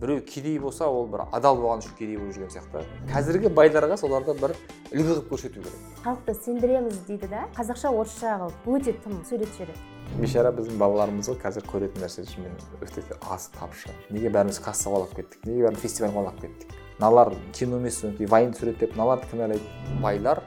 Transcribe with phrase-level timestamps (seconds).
[0.00, 2.84] біреу кедей болса ол бір адал болған үшін кедей болып жүрген сияқты.
[3.12, 4.56] Қазіргі байларға соларды бір
[4.90, 5.80] үлгі қылып көрсету керек.
[6.04, 7.46] Халықты сендіреміз дейді да.
[7.56, 12.56] Қазақша орысша қылып өте тым сөйлетіп жібереді бейшара біздің балаларымыз ғой қазір көретін нәрсе шынымен
[12.82, 13.92] өте аз тапшы.
[14.10, 15.44] Неге бәріміз кассаға аулап кеттік?
[15.46, 16.74] Неге бәріміз фестивальға аулап кеттік?
[16.98, 20.42] Мыналар кино емес содан кейін вайн түсіреді деп мыналарды кінәлайды байлар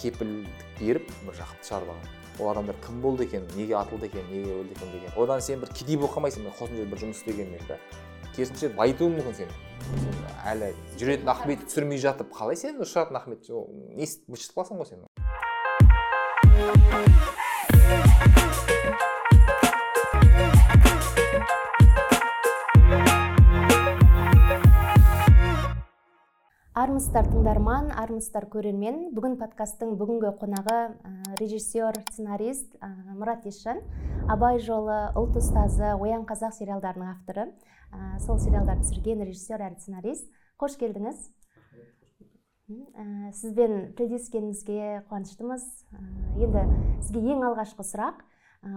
[0.00, 4.54] кепілдік беріп бір жақты шығарып алған ол адамдар кім болды екен неге атылды екен неге
[4.56, 5.12] өлді екен деген.
[5.16, 7.78] Одан сен бір кедей болып қалмайсың мен қосымша бір жұмыс істегенмен да
[8.36, 9.52] керісінше байытуы мүмкін сен.
[9.92, 10.22] Сен
[10.52, 13.50] әлі жүретін ахметті түсірмей жатып қалай сен ұшыратын ахмет?
[13.98, 15.06] Не быт қаласың ғой сен?
[26.72, 29.10] Армысыздар тыңдарман армысыздар көрермен.
[29.12, 33.82] Бүгін подкасттың бүгінгі қонағы ә, режиссер сценарист ә, мұрат есжан
[34.32, 37.50] абай жолы ұлт ұстазы оян қазақ сериалдарының авторы.
[37.92, 40.30] Ә, сол сериалдарды түсірген режиссер әрі сценарист.
[40.56, 41.20] Қош келдіңіз.
[42.72, 43.04] Ә,
[43.36, 45.68] сізбен тілдескенімізге қуаныштымыз.
[46.40, 46.64] Енді
[47.04, 48.24] сізге ең алғашқы сұрақ.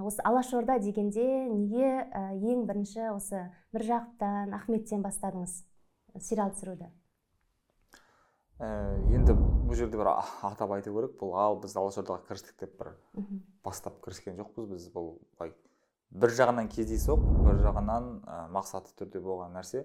[0.04, 5.62] Осы алашорда дегенде неге ең бірінші осы міржақыптан ахметтен бастадыңыз
[6.20, 6.90] сериал түсіруді?
[8.60, 11.16] Енді бұл жерде бір атап айту керек.
[11.20, 12.94] Бұл ал біз алашордаға кірістік деп бір
[13.66, 14.88] бастап кіріскен жоқпыз біз.
[14.94, 15.52] Бұл былай
[16.16, 19.84] бір жағынан кездейсоқ бір жағынан ә, мақсатты түрде болған нәрсе.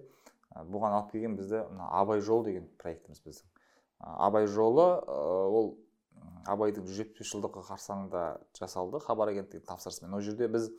[0.55, 3.51] Ә, бұған алып келген бізді мына абай жолы деген проектіміз біздің.
[3.99, 5.19] Ә, абай жолы ә,
[5.51, 5.73] ол
[6.47, 8.25] абайдың жүз жетпіс жылдығы қарсаңында
[8.59, 9.03] жасалды.
[9.03, 10.15] Хабар агенттігінің тапсырысымен.
[10.15, 10.71] Ол жерде біз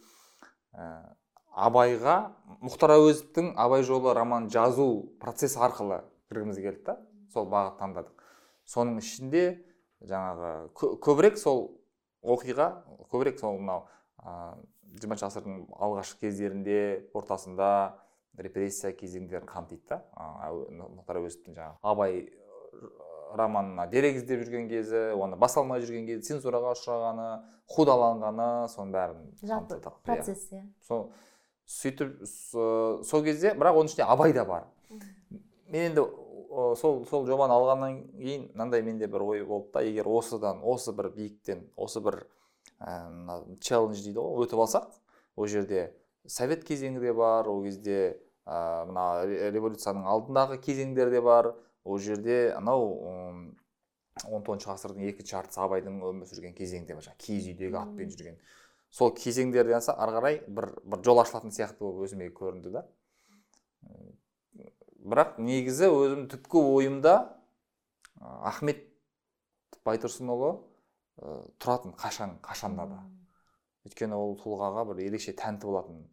[0.72, 1.12] ә,
[1.52, 2.32] абайға
[2.64, 7.00] мұхтар әуезовтің абай жолы роман жазу процесі арқылы кіргіміз келді да.
[7.34, 8.28] Сол бағыт таңдадық.
[8.68, 9.46] Соның ішінде
[10.06, 10.52] жаңағы
[11.04, 11.66] көбірек сол
[12.22, 12.70] оқиға
[13.12, 13.88] көбірек сол мынау
[14.92, 16.80] жиырмасыншы ғасырдың алғашқы кездерінде
[17.18, 17.98] ортасында
[18.38, 20.04] репрессия кезеңдерін қамтиды да.
[20.18, 22.22] Мұхтар әуезовтің жаңағы абай
[23.36, 27.28] романына дерек іздеп жүрген кезі оны баса алмай жүрген кезі цензураға ұшырағаны
[27.72, 30.66] қудаланғаны соның бәрін жалпы процесс иә.
[30.88, 31.08] Сол
[31.72, 32.18] сөйтіп
[33.08, 34.68] сол кезде бірақ оның ішінде абай да бар.
[35.72, 36.06] Мен енді
[36.80, 41.10] сол сол жобаны алғаннан кейін мынандай менде бір ой болды да егер осыдан осы бір
[41.16, 42.26] биіктен осы бір
[42.80, 44.92] мына ә, челлендж дейді ғой өтіп алсақ
[45.38, 45.94] ол жерде
[46.28, 52.52] совет кезеңі де бар ол кезде ә, мына революцияның алдындағы кезеңдер де бар ол жерде
[52.58, 52.88] анау
[54.28, 58.12] он тоғызыншы ғасырдың екінші жартысы абайдың өмір сүрген кезеңі де бар жаңағы киіз үйдегі атпен
[58.12, 58.40] жүрген.
[58.92, 62.84] Сол кезеңдерден ары қарай бір бір жол ашылатын сияқты болып өзіме көрінді да.
[65.02, 67.16] Бірақ негізі өзім түпкі ойымда
[68.22, 68.84] ахмет
[69.86, 73.00] байтұрсынұлы ә, тұратын қашан қашанда да.
[73.88, 76.04] Өйткені ол тұлғаға бір ерекше тәнті болатын.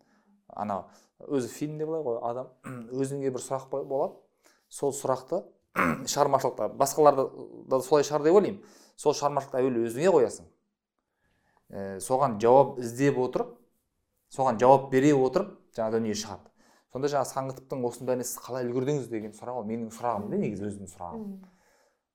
[0.48, 0.86] Ана
[1.28, 2.48] өзі фильмде былай ғой адам
[3.00, 4.16] өзіңе бір сұрақ болады.
[4.68, 5.42] Сол сұрақты
[6.08, 7.28] шығармашылықта басқаларда
[7.68, 8.62] да солай шығар деп ойлаймын.
[8.96, 10.48] Сол шығармашылықты әуелі өзіңе қоясың.
[11.68, 13.52] Ә, соған жауап іздеп отырып
[14.32, 16.48] соған жауап бере отырып жаңа дүние шығады.
[16.92, 20.68] Сонда жаңағы саңғытовтың осының бәріне сіз қалай үлгердіңіз деген сұрақ ол менің сұрағым да негізі
[20.68, 21.24] өзімнің сұрағым.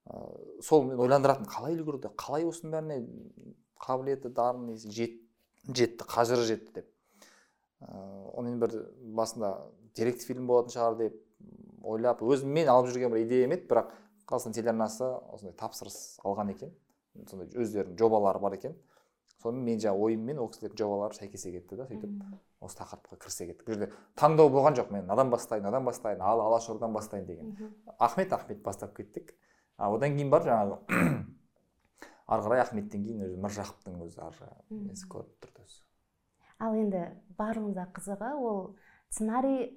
[0.03, 0.22] Ә,
[0.66, 2.97] сол мен ойландыратын қалай үлгерді қалай осының бәріне
[3.84, 5.19] қабілеті дарын жет,
[5.67, 6.88] жетті қажыры жетті деп.
[7.81, 7.94] Ә,
[8.34, 8.78] оны бір
[9.19, 9.53] басында
[9.95, 11.19] деректі фильм болатын шығар деп
[11.84, 13.91] ойлап өзім мен алып жүрген бір идеям еді бірақ
[14.29, 15.05] қазақстан телеарнасы
[15.35, 16.73] осындай тапсырыс алған екен.
[17.29, 18.73] Сондай өздерінің жобалары бар екен.
[19.44, 22.13] Сонымен мен жаңағы ойыммен ол кісілердің жобалары сәйкесе кетті да сөйтіп.
[22.63, 23.68] Осы тақырыпқа кірісе кеттік.
[23.68, 24.91] Бұл жерде таңдау болған жоқ.
[24.96, 27.75] Мен надан бастайын надан бастайын ал алашордадан бастайын деген.
[28.00, 29.35] Ахмет ахмет бастап кеттік.
[29.78, 30.79] А одан кейін бар жаңағы
[32.28, 35.79] ары қарай ахметтен кейін өзі міржақыптың өзі ар жағы несі көрініп тұрды өзі.
[36.63, 37.06] Ал енді
[37.38, 38.59] барымызда қызығы ол
[39.09, 39.72] сценарий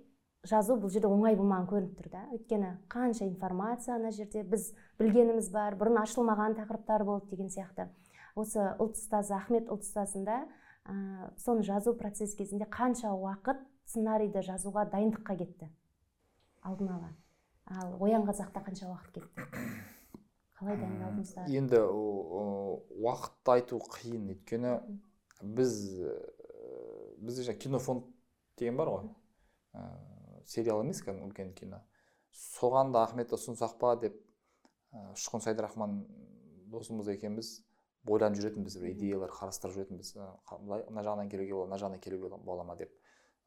[0.47, 2.25] жазу бұл жерде оңай болмаған көрініп тұр да.
[2.37, 4.71] Өйткені қанша информация ана жерде біз
[5.01, 7.89] білгеніміз бар бұрын ашылмаған тақырыптар болды деген сияқты.
[8.37, 10.45] Осы ұлт ұстазы ахмет ұлт ұстазында
[10.87, 15.69] ә, соны жазу процесс кезінде қанша уақыт сценарийді жазуға дайындыққа кетті?
[16.63, 17.13] Алдын ала.
[17.67, 19.47] Ал оян қазақта қанша уақыт кетті?
[20.57, 21.51] Қалай дайындалдыңыздар?
[21.53, 21.83] Енді
[23.03, 24.31] уақытты айту қиын.
[24.33, 24.77] Өйткені
[25.43, 25.75] біз
[27.21, 28.07] бізде жаңағы кинофонд
[28.57, 29.11] деген бар ғой.
[29.75, 29.85] Ә,
[30.49, 31.83] сериал емес кәдімгі үлкен кино.
[32.33, 34.17] Соған да ахмет ұсынсақ па деп
[35.17, 36.01] ұшқын сайдрахман
[36.73, 37.59] досымыз екеуміз
[38.11, 40.13] ойланып жүретінбіз бір идеялар қарастырып жүретінбіз
[40.63, 42.93] былай мына жағынан келуге болады мына жағынан келуге бола ма деп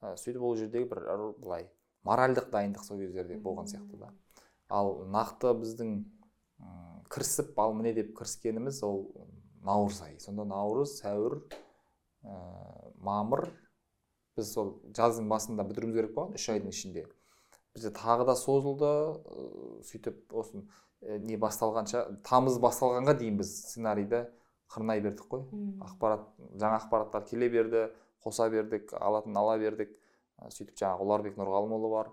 [0.01, 1.03] ә, сөйтіп ол жердегі бір
[1.39, 1.69] былай
[2.07, 4.11] моральдық дайындық сол кездерде болған сияқты да.
[4.69, 5.95] Ал нақты біздің
[7.11, 9.03] кірісіп ал міне деп кіріскеніміз ол
[9.65, 10.19] наурыз айы.
[10.19, 11.39] Сонда наурыз сәуір
[12.23, 12.35] ә,
[13.03, 13.47] мамыр
[14.37, 17.05] біз сол жаздың басында бітіруіміз керек болған үш айдың ішінде.
[17.75, 18.93] Бізде тағы да созылды
[19.89, 20.63] сөйтіп осы
[21.25, 24.25] не басталғанша тамыз басталғанға дейін біз сценарийді
[24.69, 25.45] қырнай бердік қой.
[25.83, 26.27] Ақпарат
[26.61, 27.87] жаңа ақпараттар келе берді
[28.23, 29.95] қоса бердік алатын ала бердік.
[30.39, 32.11] Ә, сөйтіп жаңағы ұларбек нұрғалымұлы бар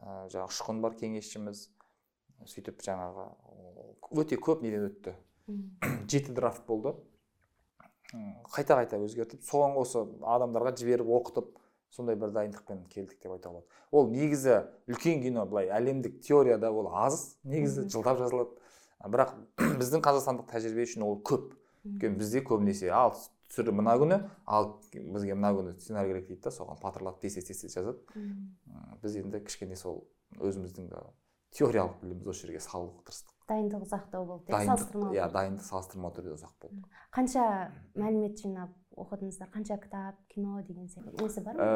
[0.00, 1.68] ә, жаңағы ұшқын бар кеңесшіміз.
[2.50, 3.28] Сөйтіп жаңағы
[4.22, 5.14] өте көп неден өтті.
[6.10, 6.94] Жеті драфт болды.
[8.50, 11.52] Қайта қайта өзгертіп соған осы адамдарға жіберіп оқытып
[11.94, 13.66] сондай бір дайындықпен келдік деп айтуға болады.
[13.90, 14.56] Ол негізі
[14.90, 18.56] үлкен кино былай әлемдік теорияда ол аз негізі жылдап жазылады.
[19.06, 19.36] Бірақ
[19.80, 21.52] біздің қазақстандық тәжірибе үшін ол көп.
[21.84, 23.14] Өйткені бізде көбінесе ал
[23.50, 27.48] түсірі мына күні ал бізге мына күні сценарий керек дейді да соған патырлап тез тез
[27.50, 27.98] тез жазады
[29.02, 30.04] біз енді кішкене сол
[30.38, 31.04] өзіміздің да
[31.56, 36.14] теориялық білімімізді осы жерге салуға тырыстық дайындық ұзақтау болды иә, дайындық салыстырмалы иә дайындық салыстырмалы
[36.18, 36.84] түрде ұзақ болды
[37.16, 37.46] қанша
[37.98, 41.72] мәлімет жинап оқыдыңыздар қанша кітап кино деген сияқты несі бар ма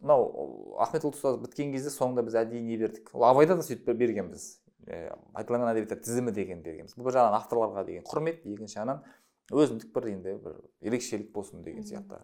[0.00, 3.92] мынау ахмет ұлт ұстаз біткен кезде соңында біз әдейі не бердік ол абайда да сөйтіп
[4.00, 4.48] бергенбіз
[4.88, 9.02] Ә, айтылған әдебиеттер тізімі деген бергенбіз бұл бір жағынан авторларға деген құрмет екінші жағынан
[9.52, 12.20] өзіндік бір енді бір ерекшелік болсын деген сияқты.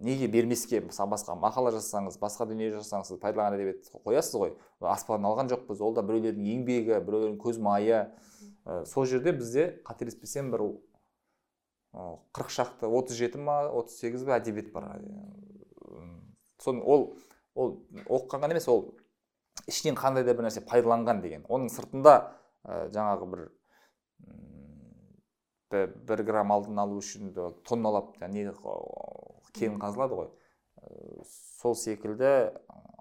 [0.00, 4.54] Неге бермеске мысалы басқа мақала жазсаңыз басқа дүние жазсаңыз сіз пайдаланған әдебиет қоясыз ғой.
[4.80, 8.08] Аспаннан алған жоқпыз ол да біреулердің еңбегі біреулердің көз майы.
[8.64, 10.66] Ә, сол жерде бізде қателеспесем бір
[11.92, 14.98] қырық шақты отыз жеті ма отыз сегіз ба әдебиет бар.
[16.62, 17.14] Соны ол
[17.54, 18.94] ол оқыған ғана емес ол
[19.66, 21.46] ішінен қандай да бір нәрсе пайдаланған деген.
[21.48, 22.14] Оның сыртында
[22.64, 23.48] ә, жаңағы бір
[25.70, 27.32] бір грамм алтын алу үшін
[27.66, 28.46] тонналап не
[29.54, 30.28] кен қазылады ғой.
[30.80, 31.22] Ә,
[31.60, 32.52] сол секілді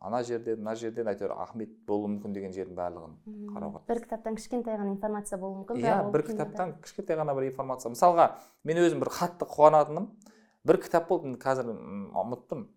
[0.01, 3.15] ана жерден мына жерден әйтеуір ахмет болуы мүмкін деген жердің барлығын
[3.53, 7.91] қарауға бір кітаптан кішкентай ғана информация болуы мүмкін иә бір кітаптан кішкентай ғана бір информация.
[7.93, 8.29] Мысалға
[8.63, 10.09] мен өзім бір қатты қуанатыным.
[10.67, 12.67] Бір кітап болды енді қазір ұмыттым.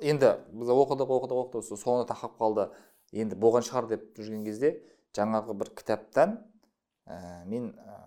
[0.00, 2.70] Енді біз оқыдық оқыдық оқыдық соңына тақап қалды.
[3.12, 4.76] Енді болған шығар деп жүрген кезде
[5.16, 6.38] жаңағы бір кітаптан
[7.10, 7.98] ә, мен ә,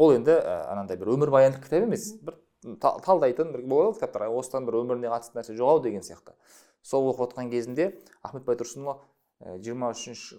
[0.00, 2.38] ол енді ә, анандай бір өмірбаяндық кітап емес бір
[2.80, 6.32] та- талдайтын бір болады ғой кітаптар осыдан бір өміріне қатысты нәрсе жоқ ау деген сияқты.
[6.82, 7.92] Сол оқып отқан кезінде
[8.22, 8.96] ахмет байтұрсынұлы
[9.62, 10.38] жиырма үшінші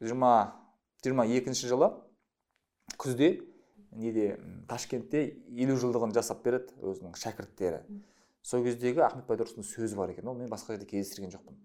[0.00, 0.32] жиырма
[1.04, 1.92] жиырма екінші жылы
[2.98, 3.34] күзде
[3.92, 4.38] неде
[4.70, 7.82] ташкентте елу жылдығын жасап береді өзінің шәкірттері.
[8.42, 11.58] Сол кездегі ахмет байтұрсынның сөзі бар екен ол мен басқа жерде кездестірген жоқпын.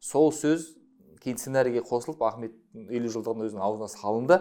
[0.00, 0.70] Сол сөз
[1.22, 4.40] кейін сценарийге қосылып ахметтің елу жылдығын өзінің аузына салынды.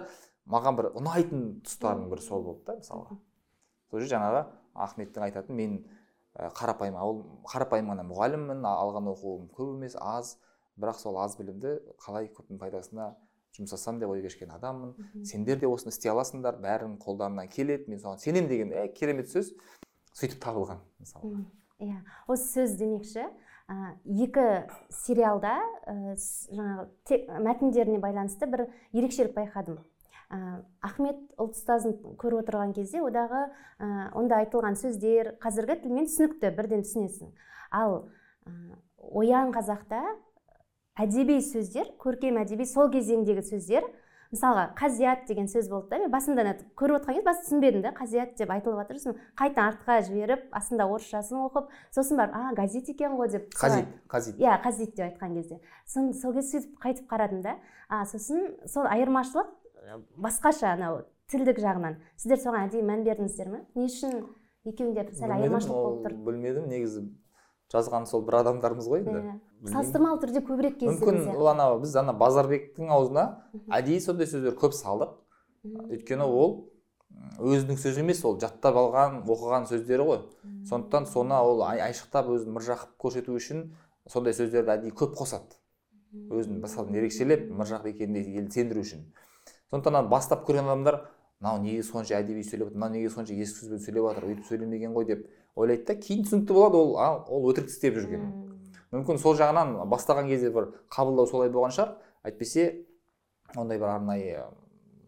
[0.50, 3.18] Маған бір ұнайтын тұстарының бірі сол болды да мысалға.
[3.92, 4.46] Сол жерде жаңағы
[4.86, 5.76] ахметтің айтатын мен
[6.58, 7.20] қарапайым ауыл
[7.52, 10.38] қарапайым ғана мұғаліммін алған оқуым көп емес аз
[10.80, 13.12] бірақ сол аз білімді қалай көптің пайдасына
[13.58, 14.96] жұмсасам деп ой кешкен адаммын.
[15.28, 19.52] Сендер де осыны істей аласыңдар бәрінің қолдарынан келеді мен соған сенемін деген ә, керемет сөз
[20.16, 21.44] сөйтіп табылған мысалы
[21.80, 22.00] иә.
[22.28, 23.28] осы сөз демекші.
[24.06, 24.46] Екі
[24.90, 25.56] сериалда
[26.16, 29.80] с- жаңағы мәтіндеріне байланысты бір ерекшелік байқадым.
[30.32, 36.54] Ә, ахмет ұлт ұстазын көріп отырған кезде одағы ә, онда айтылған сөздер қазіргі тілмен түсінікті
[36.56, 37.34] бірден түсінесің.
[37.72, 38.08] Ал
[38.48, 38.52] ә,
[39.12, 40.00] оян қазақта
[40.96, 43.84] әдеби сөздер көркем әдеби сол кезеңдегі сөздер
[44.32, 47.92] мысалға қазият деген сөз болды да мен басында ана көріп отырған кезде басында түсінбедім да
[47.98, 52.90] қазият деп айтылып жатыр сосын қайта артқа жіберіп астында орысшасын оқып сосын барып а газет
[52.90, 54.40] екен ғой деп қазит қазит.
[54.40, 55.60] Иә қазит деп айтқан кезде.
[55.86, 57.58] Сон сол кезде сөйтіп қайтып қарадым да.
[57.90, 59.52] А сосын сол айырмашылық
[60.16, 61.98] басқаша анау тілдік жағынан.
[62.16, 63.66] Сіздер соған әдейі мән бердіңіздер ме?
[63.76, 64.24] Не үшін
[64.68, 66.18] екеуінде сәл айырмашылық ол болып тұр?
[66.28, 67.04] білмедім негізі
[67.72, 69.22] жазған сол бір адамдарымыз ғой енді.
[69.22, 69.36] Иә.
[69.72, 73.24] Салыстырмалы түрде көбірек мүмкін кездесетін ол ана біз ана базарбектің аузына
[73.72, 75.14] әдейі сондай сөздер көп салдық
[75.94, 76.58] өйткені ол
[77.40, 80.20] өзінің сөзі емес ол жаттап алған оқыған сөздері ғой.
[80.68, 83.66] Сондықтан соны ол ай- айшықтап өзін мыржа қылып көрсету үшін
[84.10, 85.56] сондай сөздерді әдейі көп қосады.
[86.12, 89.06] Өзін мысалы ерекшелеп мыржақ екеніне елді сендіру үшін.
[89.72, 91.02] Сондықтан бастап көрген адамдар
[91.42, 94.94] мынау неге сонша әдеби сөйлеп жатыр мынау неге сонша ескі сөзбен сөйлеп жатыр өйтіп сөйлемеген
[94.96, 98.52] ғой деп ойлайды да кейін түсінікті болады ол а, ол өтірік істеп жүргені Мм.
[98.92, 101.94] мүмкін сол жағынан бастаған кезде бір қабылдау солай болған шығар.
[102.28, 102.86] Әйтпесе
[103.56, 104.44] ондай бір арнайы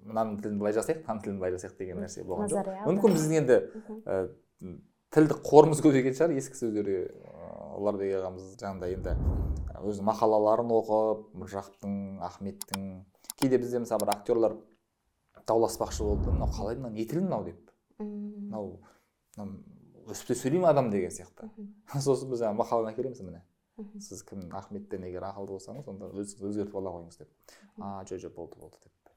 [0.08, 2.70] мынаның тілін былай жасайық мынаның тілін былай жасайық деген нәрсе болған жоқ.
[2.88, 3.60] Мүмкін біздің енді
[4.08, 4.20] ә,
[5.16, 6.36] тілдік қорымыз көп екен шығар.
[6.40, 6.98] Ескі сөздерге
[7.80, 9.16] ұларбек ағамыз жаңағыдай енді
[9.84, 12.88] өзінің мақалаларын оқып міржақыптың ахметтің
[13.40, 14.58] кейде бізде мысалы бір актерлар
[15.48, 16.32] дауласпақшы болды.
[16.32, 17.72] Мынау қалай мынау не тіл мынау деп.
[18.00, 18.78] Мынау
[20.04, 21.50] мынау өстіп те сөйлей ма адам деген сияқты.
[22.06, 23.42] Сосын біз жаңағы мақаланы әкелеміз міне.
[24.00, 27.30] Сіз кім ахметтен егер ақылды болсаңыз онда өзіңіз өзгертіп ала қойыңыз деп.
[27.80, 29.14] А жо жоқ болды болды деп.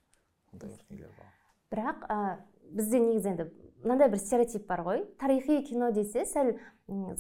[0.53, 1.35] Ондай бір нелер бар.
[1.75, 2.19] Бірақ ә,
[2.73, 3.49] бізде негізі енді
[3.85, 5.05] мынандай бір стереотип бар ғой.
[5.21, 6.55] Тарихи кино десе сәл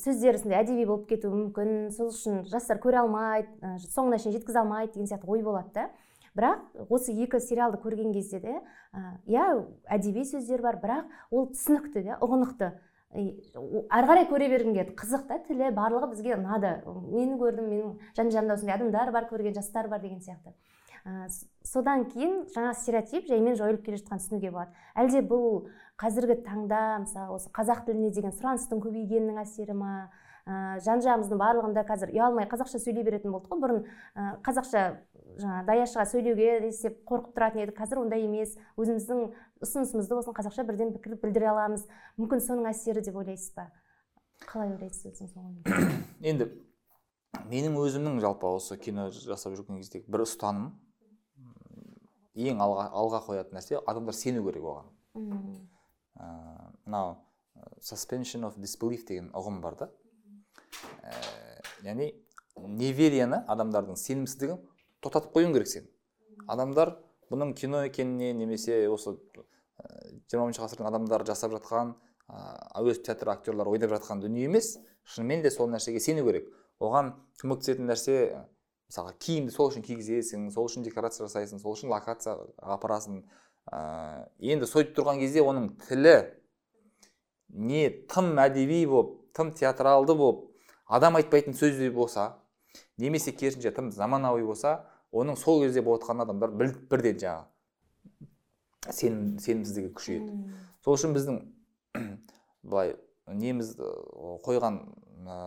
[0.00, 1.90] сөздері сондай әдеби болып кетуі мүмкін.
[1.92, 5.90] Сол үшін жастар көре алмайды ә, соңына шейін жеткізе алмайды деген сияқты ой болады да.
[6.36, 8.58] Бірақ осы екі сериалды көрген кезде де
[9.28, 9.44] иә
[9.88, 12.72] әдеби сөздер бар бірақ ол түсінікті де ұғынықты.
[13.16, 14.94] Ары қарай көре бергім келеді.
[14.98, 16.72] Қызық та тілі барлығы бізге ұнады.
[17.10, 20.52] Мен көрдім менің жан жанымда осындай адамдар бар көрген жастар бар деген сияқты.
[21.06, 21.28] Ә,
[21.64, 24.72] содан кейін жаңа стереотип жаймен жойылып келе жатқанын түсінуге болады.
[24.98, 25.68] Әлде бұл
[26.02, 29.92] қазіргі таңда мысалы осы қазақ тіліне деген сұраныстың көбейгенінің әсері ма?
[30.46, 33.62] Ә, жан жағымыздың барлығында қазір ұялмай қазақша сөйлей беретін болдық қой.
[33.62, 33.80] Бұрын
[34.14, 34.82] ә, қазақша
[35.40, 37.76] жаңа даяшыға сөйлеуге десеп қорқып тұратын едік.
[37.78, 38.54] Қазір ондай емес.
[38.80, 39.26] Өзіміздің
[39.64, 41.84] ұсынысымызды болсын қазақша бірден пікір білдіре аламыз.
[42.20, 43.68] Мүмкін соның әсері деп ойлайсыз ба?
[44.46, 45.36] Қалай ойлайсыз өзіңіз
[46.30, 46.50] енді
[47.50, 50.74] менің өзімнің жалпы осы кино жасап жүрген кездегі бір ұстаным
[52.36, 54.90] ең алға, алға қоятын нәрсе адамдар сену керек оған.
[56.16, 56.26] Ә,
[56.84, 57.14] мынау
[57.56, 59.88] ә, suspension of disbelief деген ұғым бар да.
[61.00, 61.14] Ә,
[61.86, 62.10] яғни
[62.56, 64.60] неверияны адамдардың сенімсіздігін
[65.06, 65.86] тоқтатып қоюың керек сен.
[66.50, 66.96] Адамдар
[67.30, 69.16] бұның кино екеніне немесе осы
[70.30, 71.94] жиырмамыншы ғасырдың адамдары жасап жатқан
[72.28, 72.38] ә,
[72.80, 76.48] әуезов театр актерлары ойнап жатқан дүние емес шынымен де сол нәрсеге сену керек.
[76.80, 78.40] Оған көмектесетін нәрсе ә,
[78.90, 83.22] мысалға киімді сол үшін кигізесің сол үшін декорация жасайсың сол үшін локацияға апарасың.
[83.66, 86.16] Ә, енді сөйтіп тұрған кезде оның тілі
[87.48, 90.44] не тым әдеби болып тым театралды болып
[90.86, 92.36] адам айтпайтын сөздей болса
[92.98, 99.38] немесе керісінше тым заманауи болса оның сол кезде болып жатқан адамдар біл- бірден жаңағы сенім
[99.42, 100.36] сенімсіздігі күшейеді.
[100.84, 101.40] Сол үшін біздің
[102.62, 102.94] былай
[103.26, 103.74] неміз
[104.46, 104.78] қойған
[105.26, 105.38] ә,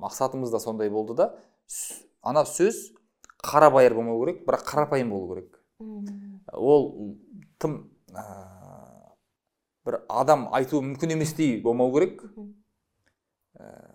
[0.00, 1.26] мақсатымыз да сондай болды да
[2.22, 2.90] ана сөз
[3.44, 5.60] қарабайыр болмау керек бірақ қарапайым болу керек.
[6.52, 7.16] Ол
[7.58, 8.24] тым ә,
[9.84, 12.22] бір адам айтуы мүмкін еместей болмау керек.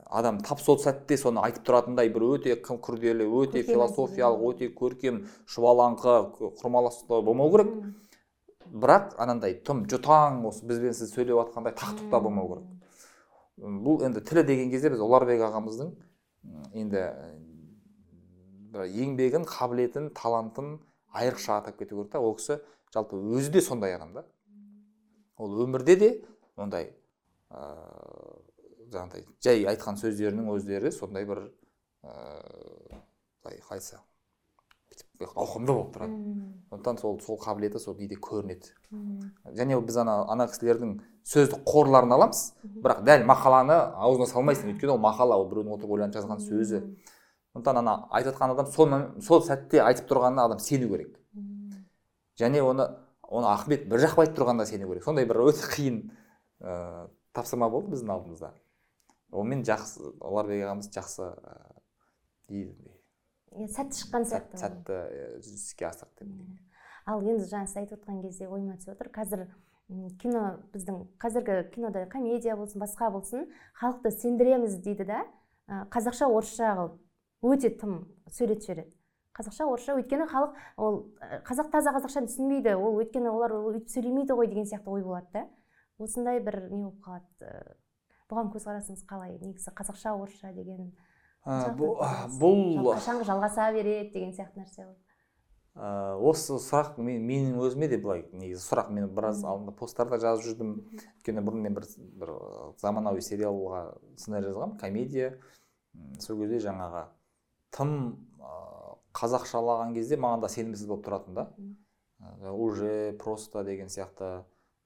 [0.06, 6.16] Адам тап сол сәтте соны айтып тұратындай бір өте күрделі өте философиялық өте көркем шұбалаңқы
[6.62, 7.72] құрмаластау болмау керек.
[8.66, 12.68] Бірақ анандай тым жұтаң осы бізбен сіз сөйлеп жатқандай тақтық та болмау керек.
[13.58, 15.94] Бұл енді тілі деген кезде біз ұларбек ағамыздың
[16.76, 17.04] енді
[18.76, 20.80] еңбегін қабілетін талантын
[21.16, 22.20] айрықша атап кету керек та.
[22.20, 22.60] Ол кісі
[22.94, 24.26] жалпы өзі де сондай адам да.
[25.38, 26.12] Ол өмірде де
[26.58, 26.92] ондай
[27.50, 28.35] ыыы
[28.96, 31.46] жаңағыдай жай айтқан сөздерінің өздері сондай бір
[32.06, 33.00] ыыы
[33.46, 34.02] қалай айтса
[35.20, 36.16] ауқымды болып тұрады.
[36.70, 38.72] Сондықтан сол сол қабілеті сол кейде көрінеді.
[39.56, 42.42] Және біз ана ана кісілердің сөздік қорларын аламыз
[42.84, 44.74] бірақ дәл мақаланы аузына салмайсың.
[44.74, 46.82] Өйткені ол мақала ол біреудің отырып ойланып жазған сөзі.
[47.54, 48.92] Сондықтан ана айтып жатқан адам сол
[49.24, 51.16] сол сәтте айтып тұрғанына адам сену керек.
[52.40, 52.90] Және оны
[53.24, 55.04] оны ахмет бір жақпай айтып тұрғанына сену керек.
[55.04, 56.02] Сондай бір өте қиын
[56.60, 58.54] ыыы тапсырма болды біздің алдымызда.
[59.36, 61.32] Онымен жақсы ұларбек ағамыз жақсы
[62.50, 62.72] ыыы
[63.51, 65.01] иә, сәтті шыққан сияқты сәтті
[65.44, 66.65] іске асырды деп
[67.06, 69.12] ал енді жаңа сіз айтып отқан кезде ойыма түсіп отыр.
[69.13, 69.46] Қазір
[70.22, 73.46] кино біздің қазіргі кинода комедия болсын басқа болсын
[73.77, 75.22] халықты сендіреміз дейді да.
[75.70, 76.98] Ә, қазақша орысша қылып
[77.46, 77.94] өте тым
[78.30, 78.92] сөйлетіп жібереді
[79.38, 82.75] қазақша орысша өйткені халық ол ә, қазақ таза қазақшаны түсінбейді.
[82.77, 85.48] Ол өйткені олар ол өйтіп сөйлемейді ғой деген сияқты ой болады да.
[86.00, 87.77] Осындай бір не болып қалады
[88.32, 89.38] бұған көзқарасыңыз қалай?
[89.41, 90.91] Негізі қазақша орысша деген
[91.46, 92.00] Ә, бұл
[92.41, 94.96] бұл қашанғы жалғаса береді деген сияқты нәрсе ғой.
[95.77, 98.89] Ә, осы сұрақ мен, менің өзіме де былай негізі сұрақ.
[98.96, 100.72] Мен біраз алдында посттарда жазып жүрдім.
[101.20, 101.86] Өйткені бұрын мен бір,
[102.17, 102.32] бір
[102.82, 103.84] заманауи сериалға
[104.17, 104.79] сценарий жазғанмын.
[104.82, 105.36] Комедия.
[106.17, 107.05] Сол кезде жаңағы
[107.77, 107.94] тым
[108.41, 111.46] ә, қазақшалаған кезде маған да сенімсіз болып тұратын да.
[112.25, 114.39] Ә, уже просто деген сияқты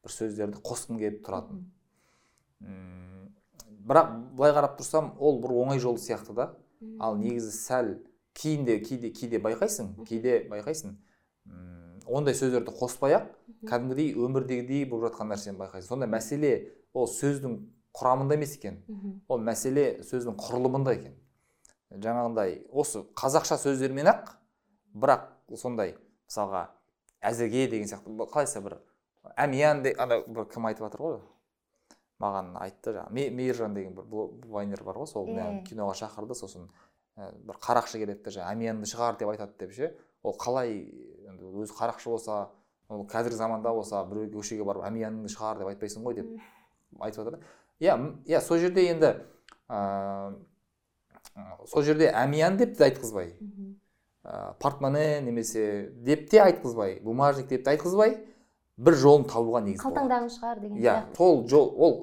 [0.04, 1.64] бір сөздерді қосқым келіп тұратын.
[3.90, 6.52] Бірақ былай қарап тұрсам ол бір оңай жол сияқты да.
[7.00, 7.96] Ал негізі сәл
[8.38, 10.96] кейінде кейде кейде байқайсың кейде байқайсың.
[12.08, 13.28] Ондай сөздерді қоспай ақ
[13.70, 15.90] кәдімгідей өмірдегідей болып жатқан нәрсені байқайсың.
[15.92, 16.54] Сонда мәселе
[16.94, 17.58] ол сөздің
[17.98, 18.80] құрамында емес екен.
[19.28, 21.18] Ол мәселе сөздің құрылымында екен.
[21.90, 24.36] Жаңағындай осы қазақша сөздермен ақ
[24.94, 25.28] бірақ
[25.58, 25.96] сондай
[26.30, 26.68] мысалға
[27.22, 28.78] әзірге деген сияқты қалайса бір?
[29.36, 31.20] Әмиян де ана бір кім айтып жатыр ғой?
[32.20, 34.06] Маған айтты жаңағы Ме- мейіржан деген бір
[34.52, 36.68] вайнер бар ғой сол мені киноға шақырды сосын
[37.18, 39.94] ә, бір қарақшы келеді де жаңағы әмиянды шығар деп айтады деп ше.
[40.24, 40.74] Ол қалай
[41.30, 42.50] енді өзі қарақшы болса
[42.90, 46.28] ол қазіргі заманда болса біреу көшеге барып әмияныңды шығар деп айтпайсың ғой деп
[47.00, 47.40] айтып жатыр
[47.80, 47.96] иә
[48.28, 49.14] иә сол жерде енді
[49.70, 50.36] ыыы
[51.68, 53.36] сол жерде әмиян деп те айтқызбай.
[54.24, 58.18] Ә, портмоне немесе деп те айтқызбай бумажник деп те айтқызбай.
[58.80, 61.98] Бір жолын табуға негіз болады қалтаңдағын шығар деген иә сол жол ол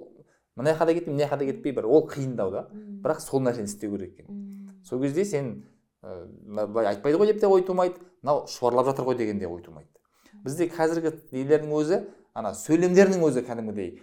[0.57, 2.67] мына жаққа да кетпей мына жаққа да кетпей бір ол қиындау да.
[3.05, 4.71] Бірақ сол нәрсені істеу керек екен.
[4.85, 5.65] Сол кезде сен
[6.03, 9.89] былай айтпайды ғой деп те ой тумайды мынау шұбарлап жатыр ғой деген де ой тумайды.
[10.45, 12.01] Бізде қазіргі нелердің өзі
[12.35, 14.01] ана сөйлемдердің өзі кәдімгідей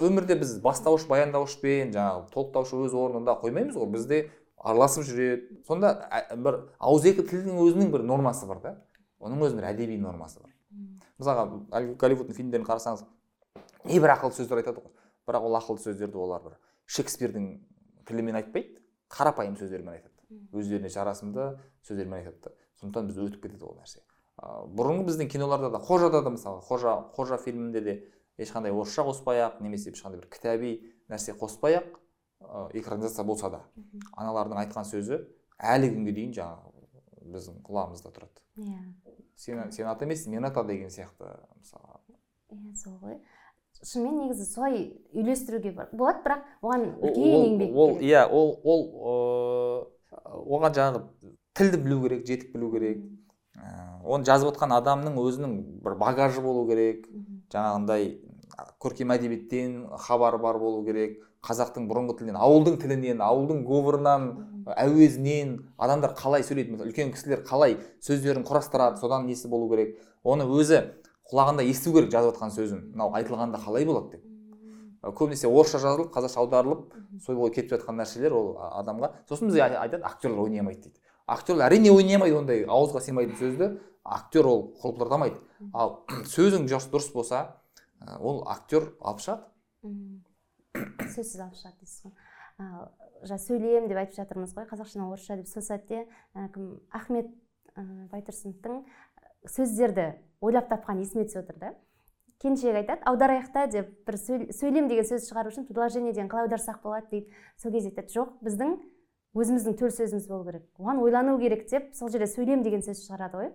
[0.00, 4.22] өмірде біз бастауыш баяндауышпен жаңағы толықтаушы өз орнында қоймаймыз ғой бізде
[4.56, 5.60] араласып жүреді.
[5.66, 5.94] Сонда
[6.34, 8.74] бір ауызекі тілдің өзінің бір нормасы бар да.
[9.20, 10.55] Оның өзінің бір әдеби нормасы бар.
[11.18, 11.46] Мысалға
[11.78, 13.04] әлгі голливудтың фильмдерін қарасаңыз
[13.86, 14.92] небір ақылды сөздер айтады ғой.
[15.26, 17.48] Бірақ ол ақылды сөздерді олар бір шекспирдің
[18.08, 20.14] тілімен айтпайды қарапайым сөздермен айтады.
[20.52, 21.52] Өздеріне жарасымды
[21.86, 22.50] сөздермен айтады.
[22.50, 24.02] Да сондықтан біз өтіп кетеді ол нәрсе.
[24.76, 27.94] Бұрынғы біздің киноларда да қожада да мысалы қожа қожа фильмінде де
[28.38, 30.72] ешқандай орысша қоспай ақ немесе ешқандай бір кітаби
[31.08, 31.96] нәрсе қоспай ақ
[32.76, 33.62] экранизация болса да.
[34.12, 35.22] Аналардың айтқан сөзі
[35.56, 36.75] әлі күнге дейін жаңағы
[37.32, 38.42] біздің құлағымызда тұрады.
[38.56, 38.78] Иә.
[39.36, 41.98] Сен сен ата емессің мен ата деген сияқты мысалы
[42.52, 43.18] иә сол ғой.
[43.82, 44.78] Шынымен негізі солай
[45.12, 48.86] үйлестіруге болады бірақ оған үлкен еңбек ол иә ол ол
[50.24, 51.02] оған жаңағы
[51.56, 53.02] тілді білу керек жетік білу керек.
[53.56, 57.06] Ә, оны жазып отқан адамның өзінің бір багажы болу керек.
[57.52, 58.16] Жаңағындай
[58.80, 61.20] көркем әдебиеттен хабары бар болу керек.
[61.46, 64.24] Қазақтың бұрынғы тілінен ауылдың тілінен ауылдың говорынан
[64.74, 66.74] әуезінен адамдар қалай сөйлейді?
[66.74, 68.98] Мысалы үлкен кісілер қалай сөздерін құрастырады?
[69.00, 69.96] Содан несі болу керек?
[70.26, 70.80] Оны өзі
[71.30, 72.80] құлағында есту керек жазып жатқан сөзін.
[72.94, 74.24] Мынау айтылғанда қалай болады деп.
[75.06, 79.12] Көбінесе орысша жазылып қазақша аударылып сол бойы кетіп жатқан нәрселер ол адамға.
[79.28, 80.98] Сосын бізге ай- айтады актерлар ойнай алмайды дейді.
[81.26, 83.68] Актерлар әрине ойнай алмайды ондай ауызға сыймайтын сөзді.
[84.02, 85.38] Актер ол қолпыртамайды
[85.74, 86.00] ал
[86.34, 87.44] сөзің дұрыс болса
[88.18, 89.46] ол актер алып шығады.
[91.14, 92.14] Сөзсіз алып шығады дейсіз ғой
[93.26, 95.48] жаңа сөйлем деп айтып жатырмыз ғой қазақшадан орысша деп.
[95.48, 96.06] Сол сәтте
[96.54, 97.28] кім ахмет
[98.12, 98.82] байтұрсыновтың
[99.52, 100.06] сөздерді
[100.40, 101.74] ойлап тапқан есіме түсіп отыр да.
[102.40, 106.82] Келіншек айтады аударайық та деп бір сөйл- сөйлем деген сөз шығару үшін предложениеден қалай аударсақ
[106.82, 107.32] болады дейді.
[107.56, 108.76] Сол кезде айтады жоқ біздің
[109.36, 110.66] өзіміздің төл сөзіміз болу керек.
[110.78, 113.52] Оған ойлану керек деп сол жерде сөйлем деген сөз шығарады ғой.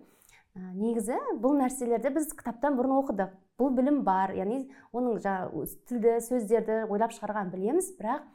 [0.56, 3.32] Негізі бұл нәрселерді біз кітаптан бұрын оқыдық.
[3.60, 7.92] Бұл білім бар яғни оның жаңағы тілді сөздерді ойлап шығарғанын білеміз.
[7.98, 8.26] Бірақ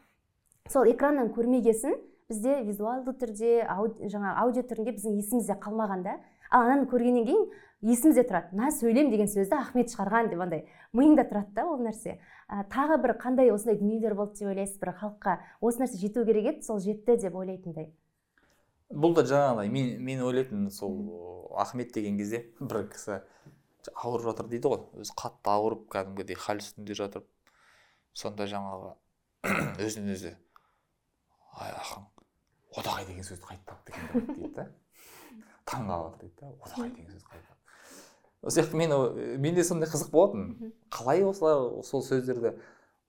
[0.71, 1.97] сол экраннан көрмегесін
[2.29, 6.17] бізде визуалды түрде жаңағы аудио түрінде біздің есімізде қалмаған да.
[6.49, 7.45] Ал ананы көргеннен кейін
[7.81, 8.55] есімізде тұрады.
[8.55, 10.65] Мына сөйлем деген сөзді ахмет шығарған деп андай
[10.97, 12.17] миыңда тұрады да ол нәрсе.
[12.47, 14.79] Тағы бір қандай осындай дүниелер болды деп ойлайсыз?
[14.79, 16.63] Бір халыққа осы нәрсе жету керек еді?
[16.63, 17.91] Сол жетті деп ойлайтындай.
[18.91, 20.95] Бұл да жаңағыдай мен мен ойлайтынмын сол
[21.57, 23.21] ахмет деген кезде бір кісі
[23.93, 24.83] ауырып жатыр дейді ғой.
[24.99, 27.23] Өзі қатты ауырып кәдімгідей хал үстінде жатыр.
[28.13, 28.95] Сонда жаңағы
[29.85, 30.33] өзінен өзі
[31.57, 32.07] ай ақын
[32.77, 34.67] одағай деген сөзді қайда тапты екен дейді да.
[35.69, 37.57] Таң қалып отыр дейді да одағай деген сөз қайда
[38.41, 38.93] сол сияқты мен
[39.41, 40.73] менде сондай қызық болатын.
[40.93, 42.53] Қалай осылар сол сөздерді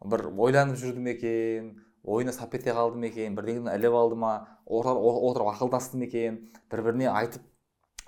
[0.05, 1.75] бір ойланып жүрді ме екен
[2.09, 3.37] ойына сап ете қалды ма екен?
[3.37, 4.33] Бірдеңені іліп алды ма?
[4.67, 6.39] Отырып ақылдасты ма екен?
[6.71, 7.43] Бір біріне айтып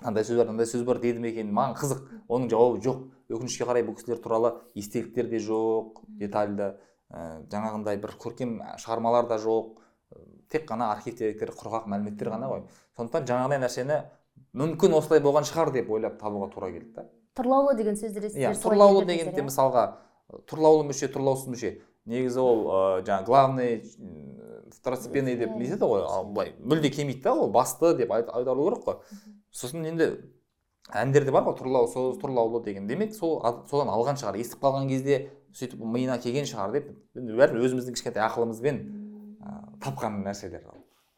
[0.01, 1.51] мынандай сөз бар мынандай сөз бар деді ме екен?
[1.53, 2.01] Маған қызық.
[2.27, 3.03] Оның жауабы жоқ.
[3.31, 6.73] Өкінішке қарай бұл кісілер туралы естеліктер де жоқ детальды
[7.11, 9.77] ә, жаңағындай бір көркем шығармалар да жоқ.
[10.51, 12.65] Тек қана архив деректер құрғақ мәліметтер ғана ғой.
[12.97, 14.01] Сондықтан жаңағыдай нәрсені
[14.57, 17.05] мүмкін осылай болған шығар деп ойлап табуға тура келді да.
[17.37, 19.45] Тұрлаулы деген сөзді иә тұрлаулы дегенде иә?
[19.47, 19.85] мысалға
[20.49, 21.71] тұрлаулы мүше тұрлаусыз мүше
[22.09, 23.83] негізі ол ыыы жаңағы главный
[24.71, 28.85] второстепенный деп не етеді ғой ал былай мүлде келмейді да ол басты деп аударылу керек
[28.85, 29.19] қой.
[29.51, 30.07] Сосын енді
[30.89, 32.87] әндерде бар ғой тұрлаусыз тұрлаулы деген.
[32.87, 37.67] Демек сол содан алған шығар естіп қалған кезде сөйтіп миына келген шығар деп енді бәрібір
[37.67, 38.81] өзіміздің кішкентай ақылымызбен
[39.43, 40.65] ә, тапқан нәрселер.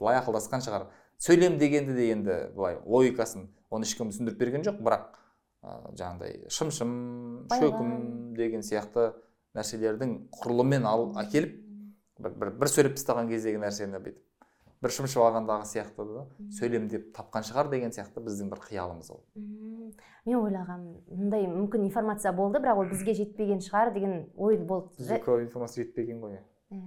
[0.01, 0.87] Былай ақылдасқан шығар.
[1.21, 5.05] Сөйлем дегенді де енді былай логикасын оны ешкім түсіндіріп берген жоқ бірақ
[5.61, 6.93] ә, жаңағыдай шым шым
[7.53, 9.13] шөкім деген сияқты
[9.57, 11.57] нәрселердің құрылымымен ал әкеліп
[12.19, 14.21] бір, бір, бір сөйлеп тастаған кездегі нәрсені бүйтіп
[14.83, 16.23] бір шымшып алғандағы сияқты да
[16.57, 19.21] сөйлем деп тапқан шығар деген сияқты біздің бір қиялымыз ол.
[20.25, 24.91] Мен ойлағанмын мындай мүмкін информация болды бірақ ол бізге жетпеген шығар деген ой болды.
[24.97, 26.41] Бізде көп информация жетпеген ғой.
[26.73, 26.83] Иә.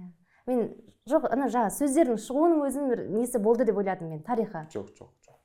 [0.47, 0.63] мен
[1.09, 4.67] жоқ ана жаңағы сөздердің шығуының өзінің бір несі болды деп ойладым мен тарихы.
[4.73, 5.37] Жоқ жоқ жоқ.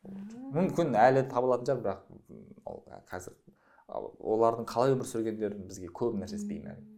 [0.52, 2.00] Мүмкін әлі табылатын шығар бірақ
[2.66, 3.38] ол қазір
[3.88, 6.91] олардың қалай өмір сүргендерін бізге көп нәрсесі беймәлім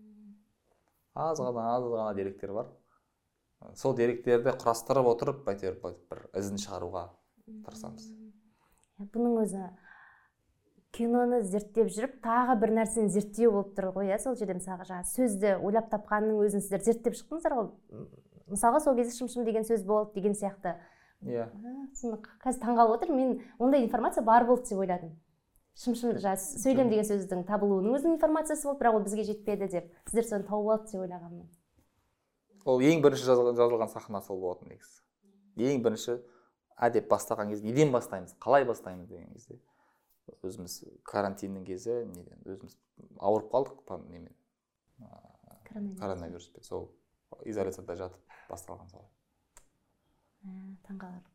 [1.15, 2.67] аз ғана аз ғана деректер бар.
[3.75, 7.05] Сол деректерді құрастырып отырып әйтеуір бір- бір ізін шығаруға
[7.65, 8.11] тырысамыз.
[9.15, 9.63] Бұның өзі
[10.95, 15.09] киноны зерттеп жүріп тағы бір нәрсені зерттеу болып тұр ғой иә сол жерде мысалға жаңағы
[15.11, 17.71] сөзді ойлап тапқанның өзін сіздер зерттеп шықтыңыздар ғой.
[18.53, 20.77] Мысалға сол кезде шым шым деген сөз болды деген сияқты.
[21.25, 21.49] Иә.
[21.97, 25.17] Соны қазір таңғалып отырмын мен ондай информация бар болды деп ойладым.
[25.79, 30.29] Шым жаңағы сөйлем деген сөздің табылуының өзінің информациясы болды бірақ ол бізге жетпеді деп сіздер
[30.29, 31.49] соны тауып алды деп ойлағанмын.
[32.65, 35.03] Ол ең бірінші жазылған, сахна сол болатын негізі.
[35.57, 36.19] Ең бірінші
[36.79, 39.59] ә деп бастаған кезде неден бастаймыз қалай бастаймыз деген кезде
[40.43, 42.79] өзіміз карантиннің кезі неден өзіміз
[43.19, 44.33] ауырып қалдық немен
[45.69, 46.01] коронавирус.
[46.01, 46.89] Коронавируспен сол
[47.45, 49.11] изоляцияда жатып басталған солай
[50.45, 50.51] Ә,
[50.85, 51.31] таңқаларлық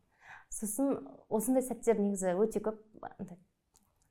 [0.53, 0.99] сосын
[1.33, 2.77] осындай сәттер негізі өте көп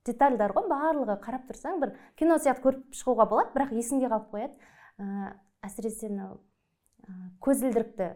[0.06, 4.54] детальдар ғой барлығы қарап тұрсаң бір кино сияқты көріп шығуға болады бірақ есіңде қалып қояды.
[4.98, 5.34] Ә,
[5.66, 6.38] әсіресе мынау
[7.04, 7.12] ә,
[7.44, 8.08] көзілдірікті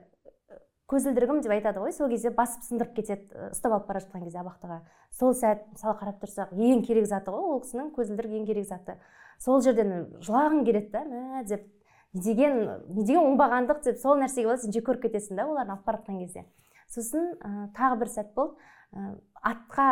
[0.93, 4.81] көзілдірігім деп айтады ғой сол кезде басып сындырып кетеді ұстап алып бара жатқан кезде абақтыға.
[5.17, 8.99] Сол сәт мысалы қарап тұрсақ ең керек заты ғой ол кісінің көзілдірік ең керек заты.
[9.41, 11.65] Сол жерден жылағың келеді да мә деп
[12.13, 12.59] не деген
[12.93, 16.03] не деген оңбағандық деп сол нәрсеге болады сен жек көріп кетесің да оларды алып бара
[16.03, 16.45] жатқан кезде.
[16.93, 18.59] Сосын ә, тағы бір сәт болды.
[18.93, 19.15] Ә,
[19.49, 19.89] атқа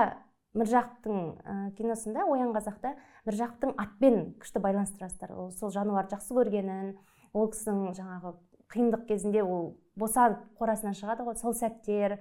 [0.59, 2.95] міржақыптың киносында оян қазақта
[3.29, 5.35] міржақыптың атпен күшті байланыстырасыздар.
[5.37, 6.95] Ол сол жануарды жақсы көргенін
[7.33, 8.35] ол кісінің жаңағы
[8.75, 12.19] қиындық кезінде ол босанып қорасынан шығады ғой сол сәттер.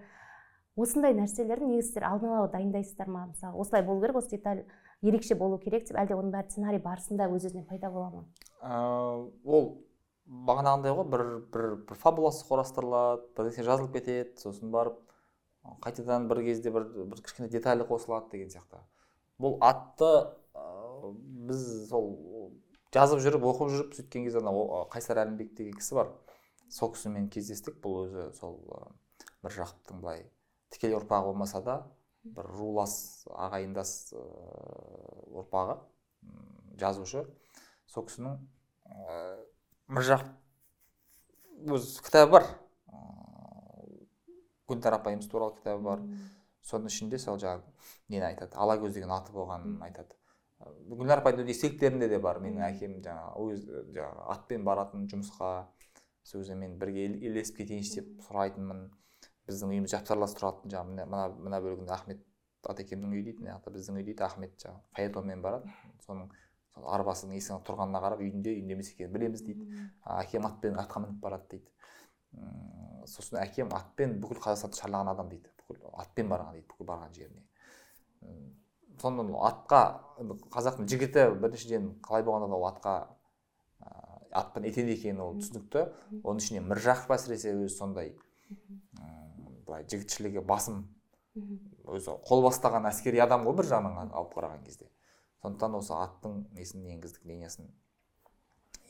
[0.80, 3.26] Осындай нәрселерді негізі сіздер алдын ала дайындайсыздар ма?
[3.34, 4.64] Мысалы осылай болу керек осы деталь
[5.02, 8.24] ерекше болу керек деп әлде оның бәрі сценарий барысында өз өзінен пайда бола ма?
[9.44, 9.70] Ол
[10.30, 15.02] бағанағындай ғой бір бір бір фабуласы құрастырылады бір нәрсе жазылып кетеді сосын барып
[15.84, 18.80] қайтадан бір кезде бір бір кішкене деталі қосылады деген сияқты.
[19.40, 20.10] Бұл атты
[20.56, 21.14] ә,
[21.50, 22.10] біз сол
[22.94, 24.52] жазып жүріп оқып жүріп сөйткен кезде ана
[24.94, 26.12] қайсар әлімбек деген кісі бар.
[26.70, 28.60] Сол кісімен кездестік бұл өзі сол
[29.44, 30.26] бір жақыптың былай
[30.74, 31.78] тікелей ұрпағы болмаса да
[32.24, 35.80] бір рулас ағайындас ұрпағы
[36.80, 37.26] жазушы.
[37.90, 38.38] Сол кісінің
[39.90, 42.46] міржақып өз кітабы бар.
[44.70, 46.06] Гүлнар апайымыз туралы кітабы бар.
[46.70, 47.66] Соның ішінде сол жаңағы
[48.14, 48.56] нені айтады?
[48.56, 50.16] Алакөз деген аты болғанын айтады.
[50.92, 52.42] Гүлнар апайдың естеліктерінде де бар.
[52.44, 55.52] Менің әкем жаңағы өз жаңағы атпен баратын жұмысқа
[56.24, 58.90] сол кезде мен бірге ілесіп кетейінші деп сұрайтынмын.
[59.50, 62.20] Біздің үйіміз жапсарлас тұратын жаңағы мына мына бөлігінде ахмет
[62.70, 65.72] атекемнің үйі дейді мына жақта біздің үй дейді ахмет жаңағы фаэтонмен барады.
[66.06, 66.28] Соның
[66.76, 69.66] сол арбасының есігіне тұрғанына қарап үйінде үйінде емес екенін білеміз дейді.
[70.20, 71.72] Әкем атпен атқа мініп барады дейді.
[73.10, 75.50] Сосын әкем атпен бүкіл қазақстанды шарлаған адам дейді.
[75.70, 77.44] Бүкіл атпен барған дейді бүкіл барған жеріне.
[79.02, 79.82] Сонда атқа
[80.54, 82.94] қазақтың жігіті біріншіден қалай болғанда да ол атқа
[84.32, 85.86] атпен етеді екені ол түсінікті.
[86.22, 88.14] Оның ішіне міржақып әсіресе өзі сондай
[89.66, 90.84] былай жігітшілігі басым
[91.90, 94.90] өзі қол бастаған әскери адам ғой бір жағынан алып қараған кезде.
[95.42, 97.70] Сондықтан осы аттың несін енгіздік линиясын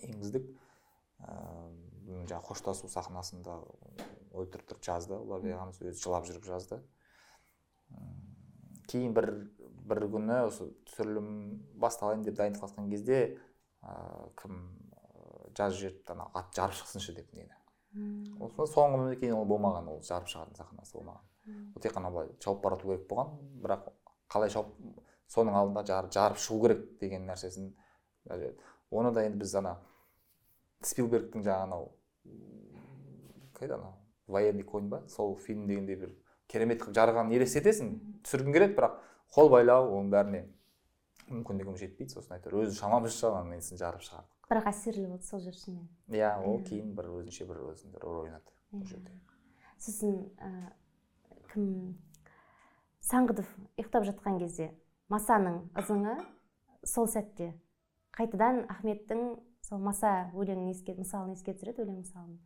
[0.01, 0.49] енгіздік
[1.19, 1.88] ыыы
[2.29, 3.59] жаңағы қоштасу сахнасында
[4.33, 5.17] өлтіріп тұрып жазды.
[5.17, 6.81] Ұларбек ағамыз өзі жылап жүріп жазды.
[8.89, 9.29] Кейін бір
[9.89, 11.29] бір күні осы түсірілім
[11.81, 13.19] басталайын деп дайындық жатқан кезде
[13.81, 13.93] ә,
[14.37, 14.59] кім
[15.57, 17.55] жазып жіберіпті ана ат жарып шықсыншы деп нені.
[18.37, 21.25] Осыдан соңғы кейін ол болмаған ол жарып шығатын сахнасы болмаған.
[21.75, 23.87] Ол тек қана былай шауып барату керек болған бірақ
[24.29, 24.75] қалай шауып
[25.29, 27.71] соның алдында жар, жарып шығу керек деген нәрсесін
[28.91, 29.75] оны да енді біз ана
[30.85, 31.89] спилбергтің жаңағы анау
[33.57, 33.93] қайда анау?
[34.27, 35.03] Военный конь ба?
[35.07, 36.15] Сол фильм дегендей бір
[36.47, 37.93] керемет қылып жарғанын елестетесің
[38.25, 38.99] түсіргің келеді бірақ
[39.35, 40.41] қол байлау оның бәріне
[41.29, 44.35] мүмкіндігім жетпейді сосын әйтеуір өз шамамызша несін жарып шығардық.
[44.49, 45.89] Бірақ әсерлі болды сол жер шынымен.
[46.09, 49.13] Иә ол кейін бір өзінше бір өзінің рөл ойнады ол жерде.
[49.77, 50.15] Сосын
[51.53, 51.67] кім?
[53.05, 54.71] Саңғыдов ұйықтап жатқан кезде
[55.13, 56.17] масаның ызыңы
[56.85, 57.53] сол сәтте
[58.17, 59.37] қайтадан ахметтің
[59.69, 62.37] сол маса өлеңін еске мысалын еске түсіреді өлең мысалын.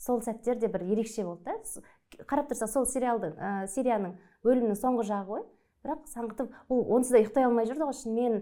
[0.00, 4.14] Сол сәттер де бір ерекше болды да қарап тұрсақ сол сериалдың ә, серияның
[4.46, 5.42] бөлімнің соңғы жағы ғой.
[5.84, 7.96] Бірақ саңғытов ол онсыз да ұйықтай алмай жүрді ғой.
[8.00, 8.40] Шынымен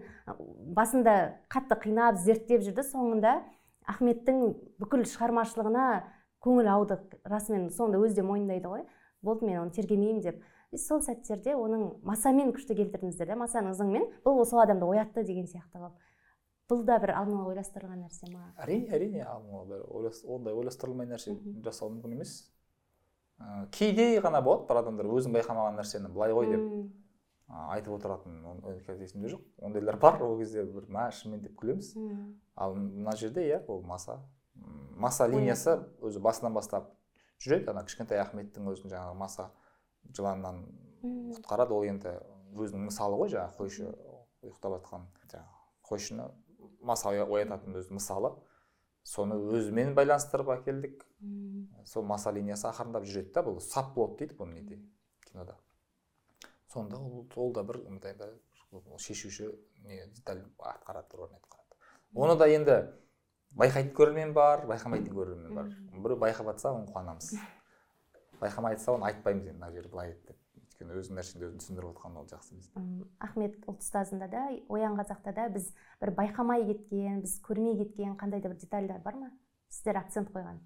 [0.74, 1.16] басында
[1.51, 2.85] қатты қинап зерттеп жүрді.
[2.87, 3.35] Соңында
[3.90, 4.44] ахметтің
[4.79, 5.88] бүкіл шығармашылығына
[6.42, 8.87] көңіл ауды расымен соңында өзі де мойындайды ғой.
[9.22, 10.42] Болды мен оны тергемеймін деп.
[10.70, 15.46] И сол сәттерде оның масамен күшті келтірдіңіздер да масаның ызыңымен бұл сол адамды оятты деген
[15.48, 16.08] сияқты қылып
[16.68, 18.52] бұл да бір алдын ала ойластырылған нәрсе ма?
[18.61, 22.38] Әрине әрине алдын ала ондай ойластырылмай нәрсе жасау мүмкін емес.
[23.38, 26.64] Ә, кейде ғана болады бір адамдар өзің байқамаған нәрсені былай ғой деп
[27.48, 29.44] айтып отыратын есімде жоқ.
[29.64, 31.94] Ондайлар бар ол кезде бір мә шынымен деп күлеміз
[32.57, 34.18] ал мына жерде иә ол маса.
[34.54, 36.90] Маса линиясы өзі басынан бастап
[37.40, 37.70] жүреді.
[37.70, 39.48] Ана кішкентай ахметтің өзін жаңағы маса
[40.12, 40.64] жыланнан
[41.38, 41.72] құтқарады.
[41.72, 42.18] Ол енді
[42.59, 43.88] өзінің мысалы ғой жаңағы қойшы
[44.42, 45.57] ұйықтап жатқан жаңағы
[45.88, 46.28] қойшыны.
[46.88, 48.35] Маса оятатын өзі мысалы.
[49.07, 51.05] Соны өзімен байланыстырып әкелдік.
[51.87, 54.81] Сол маса линиясы ақырындап жүреді да бұл сап болды дейді бұны неде
[55.29, 55.57] кинода.
[56.72, 58.35] Сонда ол, ол да бір мындай бір
[59.01, 59.53] шешуші
[59.85, 61.79] не деталь атқарады рөлін атқарады.
[62.14, 62.77] Оны да енді
[63.57, 65.70] байқайтын көрермен бар байқамайтын көрермен бар.
[65.94, 67.33] Біреу байқап жатса оны қуанамыз.
[68.42, 70.38] Байқамай жатса оны айтпаймыз енді мына жері былай еді деп.
[70.78, 72.78] Өйткені өзінің нәрсеңді өзің түсіндіріп отқан ол жақсы бізде.
[72.78, 78.14] М, ахмет ұлт ұстазында да оян қазақта да біз бір байқамай кеткен біз көрмей кеткен
[78.16, 79.30] қандай да бір детальдар бар ма?
[79.68, 80.60] Сіздер акцент қойған.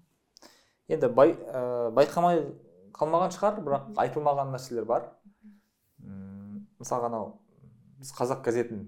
[0.87, 2.43] Енді бай, ә, байқамай
[2.93, 5.09] қалмаған шығар бірақ айтылмаған нәрселер бар.
[6.03, 7.39] М, мысалға анау
[7.97, 8.85] біз қазақ газетін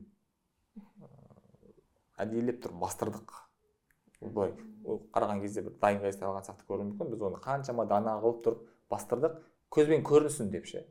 [0.78, 1.10] ә,
[2.22, 3.34] әдейілеп тұрып бастырдық.
[4.22, 4.54] Былай
[4.86, 7.12] ол қараған кезде бір дайын газет алған сияқты көрінуі мүмкін.
[7.16, 9.42] Біз оны қаншама дана қылып тұрып бастырдық.
[9.74, 10.86] Көзбен көрінсін деп ше.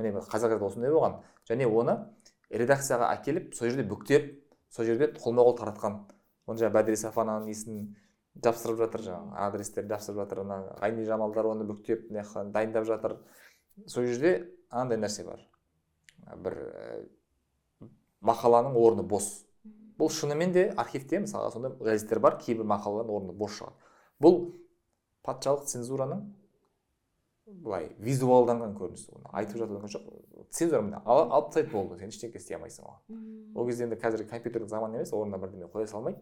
[0.00, 1.18] Міне қазақ осындай болған.
[1.48, 1.96] Және оны
[2.50, 4.30] редакцияға әкеліп сол жерде бүктеп
[4.72, 5.98] сол жерде қолма қол таратқан.
[6.46, 7.84] Оны жаңағы бәдіре сафананың несін
[8.44, 13.18] жапсырып жатыр жаңағы адрестерді жапсырып жатыр ана ғайни жамалдар оны бүктеп мына дайындап жатыр.
[13.86, 15.44] Сол жерде андай нәрсе бар.
[16.36, 17.84] Бір ә,
[18.20, 19.44] мақаланың орны бос.
[19.98, 24.36] Бұл шынымен де архивте мысалға сондай газеттер бар кейбір мақалалардың орны бос шығады бұл
[25.26, 26.22] патшалық цензураның
[27.64, 30.02] былай визуалданған көрінісі оны айтып жатқан жоқ.
[30.50, 31.98] Цензура міне ал- алып тастайды болды.
[31.98, 33.00] Сен ештеңе істей алмайсың оған.
[33.54, 36.18] Ол кезде енді қазіргі компьютерлік заман емес орнына бірдеме қоя салмайды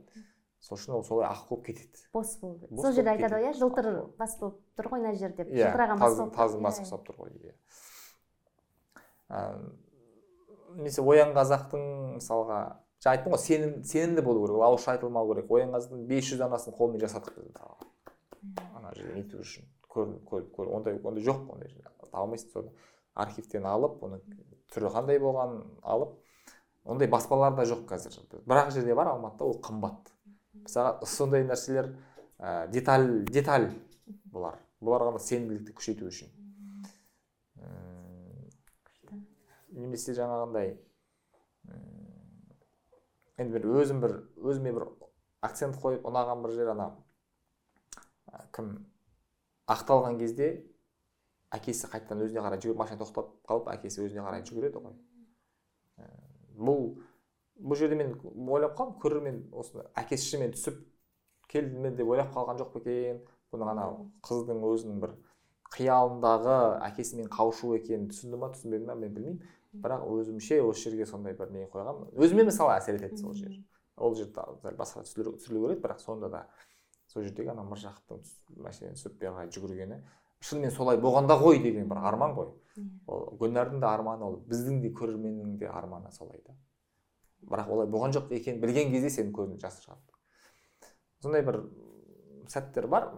[0.60, 1.98] сол үшін ол солай ақ болып кетеді.
[2.12, 2.66] Бос болды.
[2.76, 5.48] Сол жерде айтады ғой иә жылтыр бас болып тұр ғой мына жер деп.
[5.48, 6.36] Иә жылтыраған бас тазы болып тұр.
[6.36, 7.54] тазы Иә, басы ұқсап тұр ғой иә.
[10.74, 12.58] Немесе оян қазақтың мысалға
[13.02, 15.50] жаңа айттым ғой сенім, сенімді болу керек ол ауызша айтылмау керек.
[15.50, 17.76] Оян қазақтың бес жүз данасын қолмен жасадық біз мысалға.
[18.76, 19.64] Ана жерде нету үшін.
[20.28, 22.72] Көріп көр ондай ондай жоқ ондай таба алмайсың соны
[23.14, 24.20] архивтен алып оны
[24.72, 26.14] түрі қандай болғанын алып
[26.88, 28.16] ондай баспаларда жоқ қазір.
[28.46, 30.12] Бірақ жерде бар алматыда ол қымбат.
[30.64, 31.90] Мысалға сондай нәрселер
[32.38, 33.68] ә, деталь деталь
[34.32, 34.58] бұлар.
[34.80, 36.30] Бұлар ғана сенімділікті күшейту үшін.
[39.78, 40.76] Немесе жаңағындай
[43.38, 44.88] енді бір өзім бір өзіме бір
[45.44, 46.88] акцент қойып ұнаған бір жер ана
[48.56, 48.72] кім?
[49.68, 50.48] Ақталған кезде
[51.54, 54.96] әкесі қайтадан өзіне қарай жүгіріп машина тоқтап қалып әкесі өзіне қарай жүгіреді ғой.
[55.98, 56.08] Ә,
[56.56, 56.84] бұл
[57.58, 58.14] бұл жерде мен
[58.48, 60.78] ойлап қалдым көрермен осы әкесі шынымен түсіп
[61.50, 63.22] келді ме деп ойлап қалған жоқ па екен.
[63.52, 63.94] Бұның анау
[64.28, 65.14] қыздың өзінің бір
[65.72, 66.56] қиялындағы
[66.88, 69.40] әкесімен қауышу екенін түсінді ма түсінбеді ма мен білмеймін.
[69.72, 73.56] Бірақ өзімше осы жерге сондай бір не қойған өзіме мысалы әсер етеді сол жер.
[73.96, 74.30] Ол жер
[74.76, 76.42] басқа түсірілу керек бірақ сонда да
[77.08, 79.98] сол жердегі ана міржақыптың түсіп бері қарай жүгіргені
[80.48, 82.84] шынымен солай болғанда ғой деген бір арман ғой Иә.
[83.10, 86.54] ол гүлнардың да арманы ол біздің де көрерменнің де арманы солай да
[87.50, 90.18] бірақ олай болған жоқ екенін білген кезде сенің көзіңнен жас шығады
[91.22, 91.58] сондай бір
[92.54, 93.08] сәттер бар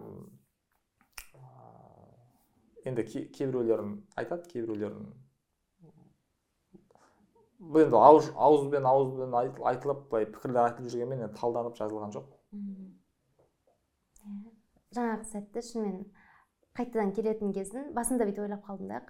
[2.89, 5.11] енді кей- кейбіреулерін айтады кейбіреулерін
[7.61, 12.25] бұл енді ауыз ауызбен ауызбен айтыл- айтылып былай пікірлер айтылып жүргенмен енді талданып жазылған жоқ.
[14.95, 16.05] Жаңағы сәтті шынымен
[16.77, 19.01] қайтадан келетін кезін басында бүйтіп ойлап қалдым да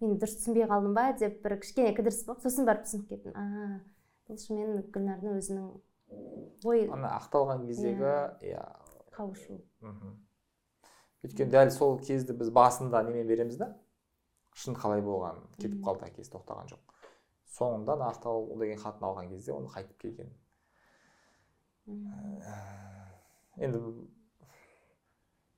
[0.00, 1.12] мен дұрыс түсінбей қалдым ба?
[1.18, 3.32] деп бір кішкене кідіріс болып сосын барып түсініп кеттім.
[3.36, 3.80] А
[4.28, 5.68] бұл шынымен гүлнардың өзінің
[6.68, 8.10] ой ана ақталған кездегі
[8.50, 8.64] иә.
[9.14, 9.60] қауышу.
[9.80, 10.16] Мхм.
[11.24, 13.70] өйткені дәл сол кезді біз басында немен береміз да?
[14.54, 16.82] Шын қалай болған кетіп қалды әкесі тоқтаған жоқ.
[17.54, 20.32] Соңында ана ақтау деген хатын алған кезде оны қайтып келген
[21.86, 22.40] Мгм.
[23.56, 23.78] енді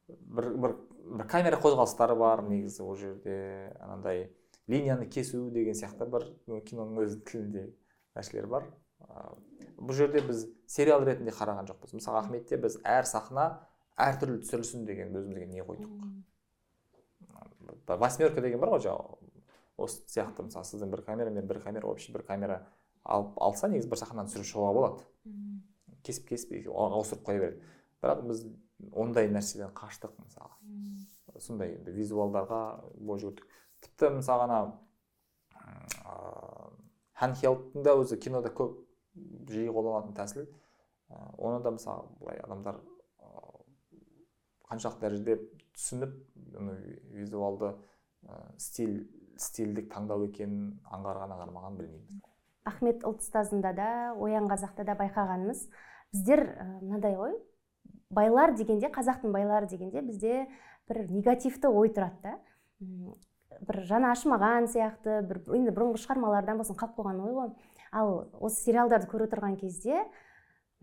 [0.08, 0.74] бір, бір,
[1.18, 3.36] бір камера қозғалыстары бар негізі ол жерде
[3.80, 4.30] анандай
[4.68, 6.28] линияны кесу деген сияқты бір
[6.68, 7.68] киноның өз тілінде
[8.16, 8.68] нәрселер бар.
[9.76, 11.94] Бұл жерде біз сериал ретінде қараған жоқпыз.
[11.98, 13.46] Мысалы ахметте біз әр сахна
[14.00, 15.90] әртүрлі түсірілсін деген өзімізге не қойдық?
[17.86, 19.18] Восьмерка деген бар ғой жаңағы
[19.76, 20.46] осы сияқты.
[20.48, 22.62] Мысалы сіздің бір камера мен бір камера вообще бір камера
[23.04, 25.04] алып алса негізі бір сахнаны түсіріп шығуға болады.
[26.02, 27.74] Кесіп кесіп ауыстырып қоя береді.
[28.02, 28.46] Бірақ біз
[28.92, 32.60] ондай нәрседен қаштық мысалы сондай енді визуалдарға
[32.96, 33.46] бой жүгірдік
[33.84, 34.58] тіпті мысалы ана
[37.16, 38.76] ханхелдтың да өзі кинода көп
[39.48, 40.46] жиі қолданатын тәсіл.
[41.08, 42.80] Ә, оны да мысалы былай адамдар
[44.68, 45.36] қаншалықты дәрежеде
[45.76, 46.12] түсініп
[46.60, 46.76] оны
[47.14, 49.06] визуалды ә, стиль
[49.40, 52.24] стильдік таңдау екенін аңғарған аңғармаған білмеймін
[52.66, 55.66] ахмет ұлт ұстазында да оян қазақта да байқағанымыз.
[56.12, 56.42] Біздер
[56.82, 57.36] мынадай ғой.
[58.10, 60.46] Байлар дегенде қазақтың байлары дегенде бізде
[60.88, 62.36] бір негативті ой тұрады да.
[63.66, 67.50] Бір жаны ашымаған сияқты бір енді бұрынғы шығармалардан болсын қалып қойған ой ғой.
[67.92, 70.04] Ал осы сериалдарды көріп отырған кезде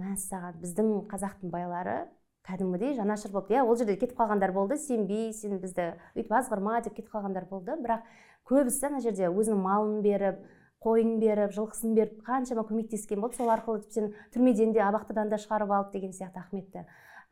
[0.02, 2.08] мәссаған біздің қазақтың байлары
[2.48, 3.54] кәдімгідей жанашыр болды.
[3.54, 7.78] Иә ол жерде кетіп қалғандар болды сенбей сен бізді өйтіп азғырма деп кетіп қалғандар болды.
[7.78, 8.04] Бірақ
[8.50, 10.42] көбісі ана жерде өзінің малын беріп
[10.84, 13.38] қойын беріп жылқысын беріп қаншама көмектескен болды.
[13.38, 16.84] Сол арқылы тіптен түрмеден де абақтыдан да шығарып алды деген сияқты ахметті.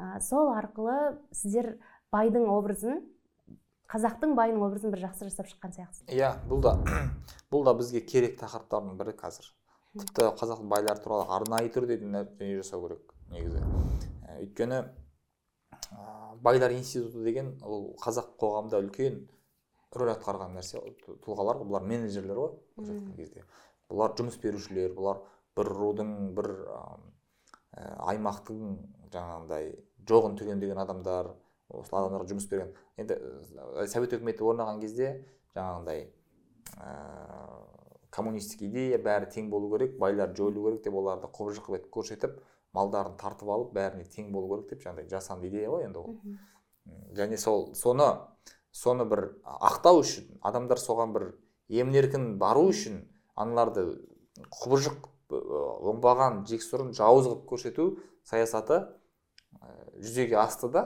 [0.02, 0.98] Ә, сол арқылы
[1.36, 1.76] сіздер
[2.14, 3.02] байдың образын
[3.92, 6.06] қазақтың байының образын бір жақсы жасап шыққан сияқтысыз.
[6.16, 6.78] Иә бұл да.
[7.52, 9.50] Бұл да бізге керек тақырыптардың бірі қазір.
[10.00, 13.60] Тіпті қазақ байлары туралы арнайы түрде дүние жасау керек негізі.
[14.24, 16.06] Ә, өйткені ә,
[16.40, 19.26] байлар институты деген ол қазақ қоғамында үлкен
[19.92, 20.80] рөл атқарған нәрсе.
[21.26, 23.46] Тұлғалар ғой бұлар менеджерлер ғой былайша айтқан кезде.
[23.92, 25.20] Бұлар жұмыс берушілер бұлар
[25.60, 26.80] бір рудың бір ә,
[28.14, 28.78] аймақтың
[29.12, 29.74] жаңағындай
[30.10, 31.34] жоғын түгендеген адамдар
[31.72, 32.74] осы адамдарға жұмыс берген.
[33.00, 33.18] Енді
[33.92, 35.12] совет өкіметі орнаған кезде
[35.56, 36.08] жаңағындай
[36.78, 36.96] ә,
[38.12, 42.40] коммунистік идея бәрі тең болу керек байлар жойылу керек деп оларды құбыжық етіп көрсетіп
[42.76, 46.18] малдарын тартып алып бәріне тең болу керек деп жаңағыдай жасанды идея ғой енді ол.
[47.16, 48.10] Және сол соны
[48.72, 51.28] соны бір ақтау үшін адамдар соған бір
[51.70, 53.04] емін еркін бару үшін
[53.36, 53.86] аналарды
[54.62, 57.86] құбыжық оңбаған жексұрын жауыз қылып көрсету
[58.28, 58.82] саясаты
[59.98, 60.86] жүзеге асты да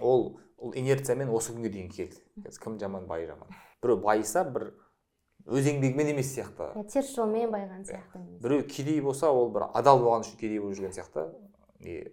[0.00, 2.20] ол ол инерциямен осы күнге дейін келді.
[2.62, 3.48] Кім жаман бай жаман
[3.82, 4.70] біреу байыса бір
[5.46, 6.70] өз еңбегімен емес сияқты.
[6.78, 10.78] Иә теріс жолмен байыған сияқты біреу кедей болса ол бір адал болған үшін кедей болып
[10.78, 11.26] жүрген сияқты.
[11.80, 12.12] Не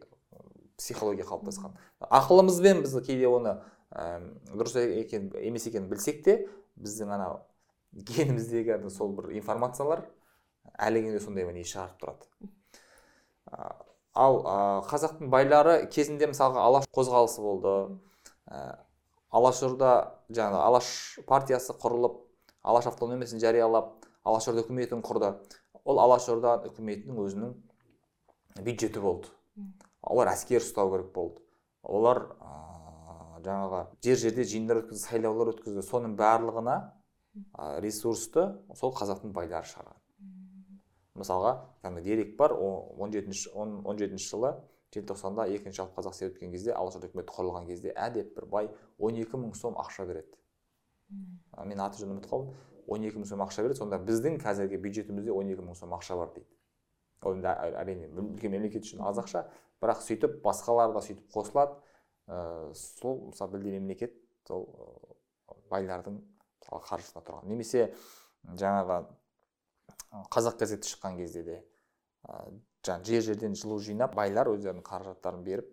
[0.80, 1.76] психология қалыптасқан.
[2.00, 3.60] Ақылымызбен біз кейде оны
[3.92, 4.22] ә,
[4.56, 6.40] дұрыс екен емес екенін білсек те
[6.80, 7.42] біздің анау
[7.92, 10.06] геніміздегі сол бір информациялар
[10.80, 12.26] әлі күнге сондай не шығарып тұрады.
[14.18, 14.56] Ал ә,
[14.90, 17.74] қазақтың байлары кезінде мысалға алаш қозғалысы болды.
[18.50, 18.80] Ә,
[19.30, 19.92] алашорда
[20.34, 20.90] жаңағы алаш
[21.28, 22.18] партиясы құрылып
[22.64, 23.94] алаш автономиясын жариялап
[24.24, 25.34] алашорда үкіметін құрды.
[25.86, 27.54] Ол алашорда үкіметінің өзінің
[28.66, 29.30] бюджеті болды.
[30.02, 31.42] Олар әскер ұстау керек болды.
[31.84, 35.86] Олар ә, жаңағы жер жерде жиындар өткізді сайлаулар өткізді.
[35.86, 36.78] Соның барлығына
[37.54, 39.99] ә, ресурсты сол қазақтың байлары шығарған
[41.20, 41.54] мысалға
[41.84, 44.54] кәдімгі дерек бар он жетінші он жетінші жылы
[44.94, 49.38] желтоқсанда екінші жалпы қазақ съезі өткен кезде алашорда үкіметі құрылған кезде әдеп бір бай 12
[49.38, 50.34] мың сом ақша береді.
[51.10, 52.56] Мен аты жөнін ұмытып қалдым.
[52.90, 56.18] Он екі мың сом ақша береді сонда біздің қазіргі бюджетімізде он екі мың сом ақша
[56.18, 56.50] бар дейді.
[57.22, 57.54] Ол енді
[57.84, 59.46] әрине үлкен мемлекет үшін аз ақша
[59.84, 61.78] бірақ сөйтіп басқалар да сөйтіп қосылады.
[62.26, 64.16] Ә, сол мысалы білдей мемлекет
[64.48, 64.66] сол
[65.70, 66.18] байлардың
[66.64, 67.46] мысалы қаржысына тұрған.
[67.52, 67.92] Немесе
[68.58, 69.04] жаңағы
[70.12, 71.58] қазақ газеті шыққан кезде де
[72.86, 75.68] жаңағы жер жерден жылу жинап байлар өздерінің қаражаттарын беріп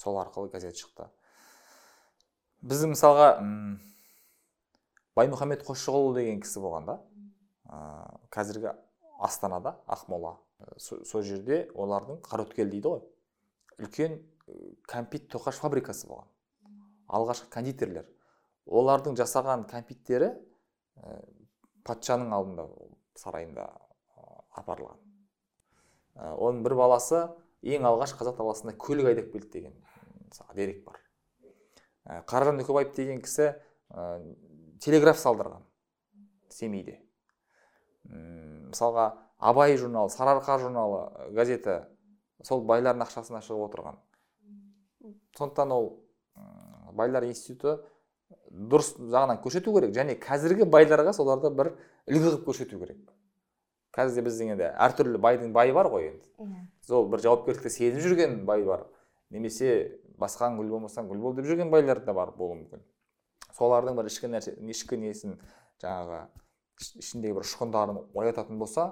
[0.00, 1.06] сол арқылы газет шықты.
[2.64, 3.28] Біздің мысалға
[5.18, 6.96] баймұхаммед қосшығұлұлы деген кісі болған да.
[8.34, 8.74] Қазіргі
[9.22, 10.36] астанада ақмола
[10.78, 13.04] сол жерде олардың қараөткел дейді ғой.
[13.78, 14.18] Үлкен
[14.90, 16.28] кәмпит тоқаш фабрикасы болған.
[17.08, 18.08] Алғашқы кондитерлер.
[18.66, 21.16] Олардың жасаған кәмпиттері ә,
[21.84, 22.64] патшаның алдында
[23.18, 23.66] сарайында
[24.54, 24.98] апарылған.
[26.14, 27.24] Ә, оның бір баласы
[27.64, 29.74] ең алғаш қазақ даласына көлік айдап келді деген
[30.54, 31.00] дерек бар.
[32.04, 33.54] Ә, қаражан үкібаев деген кісі
[34.84, 35.64] телеграф салдырған
[36.52, 37.00] семейде.
[38.04, 41.80] Мысалға абай журналы сарыарқа журналы газеті
[42.44, 43.98] сол байлардың ақшасына шығып отырған.
[45.38, 45.90] Сондықтан ол
[46.92, 47.78] байлар институты
[48.50, 51.72] дұрыс жағынан көрсету керек және қазіргі байларға соларды бір
[52.08, 53.00] үлгі қылып көрсету керек.
[53.94, 56.26] Қазірде біздің енді әртүрлі байдың байы бар ғой енді.
[56.42, 56.64] Иә.
[56.84, 58.86] Сол бір жауапкершілікті сезіп жүрген бай бар.
[59.30, 62.82] Немесе басқан гүл болмасаң гүл бол деп жүрген байлар да бар болуы мүмкін.
[63.54, 65.38] Солардың бір ішкі нәрсе ішкі несін
[65.82, 66.24] жаңағы
[66.82, 68.90] ішіндегі бір ұшқындарын оятатын болса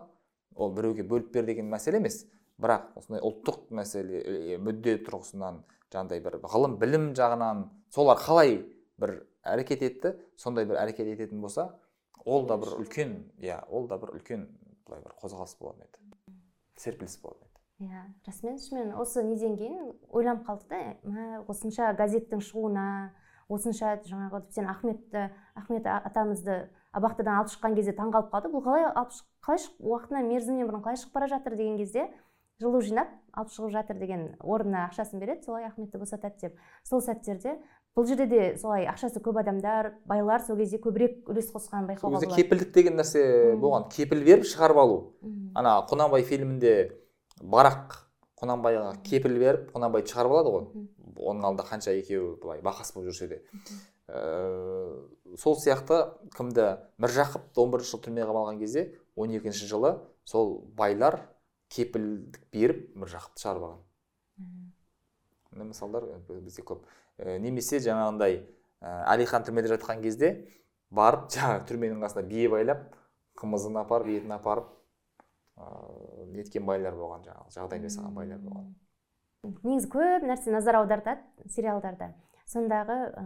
[0.55, 2.23] ол біреуге бөліп бер деген мәселе емес.
[2.63, 8.61] Бірақ осындай ұлттық мәселе мүдде тұрғысынан жаңағыдай бір ғылым білім жағынан солар қалай
[9.03, 11.73] бір әрекет етті сондай бір әрекет ететін болса
[12.25, 14.47] ол да бір үлкен иә ол да бір үлкен
[14.87, 16.37] былай бір қозғалыс болатын еді.
[16.77, 17.89] Серпіліс болатын еді.
[17.89, 22.87] Иә расымен шынымен осы неден кейін ойланып қалдық та осынша газеттің шығуына
[23.53, 25.25] осынша жаңағы тіптен ахметті
[25.59, 26.59] ахмет атамызды
[26.93, 31.17] абақтыдан алып шыққан кезде таңқалып қалды бұл қалай алып қалай уақытына мерзімінен бұрын қалай шығып
[31.17, 32.07] бара жатыр деген кезде
[32.63, 36.59] жылу жинап алып шығып жатыр деген орнына ақшасын береді солай ахметті босатады деп.
[36.85, 37.59] Сол сәттерде
[37.97, 42.37] бұл жерде де солай ақшасы көп адамдар байлар сол кезде көбірек үлес қосқанын байқауға болады.
[42.37, 43.91] кепілдік деген нәрсе болған.
[43.93, 44.99] Кепіл беріп шығарып алу.
[45.55, 46.93] Ана құнанбай фильмінде
[47.43, 47.99] барақ
[48.41, 50.87] құнанбайға кепіл беріп құнанбайды шығарып алады ғой.
[51.21, 53.43] Оның алдында қанша екеуі былай бақас болып жүрсе де.
[54.09, 60.65] Ә, сол сияқты кімді міржақыпты он бірінші жылы түрмеге қамалған кезде он екінші жылы сол
[60.77, 61.21] байлар
[61.69, 63.81] кепілдік беріп міржақыпты шығарып алған.
[65.53, 66.09] Мысалдар
[66.41, 66.89] бізде көп.
[67.19, 70.35] Ә, немесе жаңағындай ә, әлихан түрмеде жатқан кезде
[70.91, 72.87] барып жаңағы түрменің қасына бие байлап
[73.41, 74.71] қымызын апарып етін апарып
[75.59, 78.73] ыыы неткен байлар болған жаңағы жағдай жасаған байлар болған.
[79.67, 82.13] Негізі көп нәрсе назар аудартады сериалдарда.
[82.49, 83.25] Сондағы ә,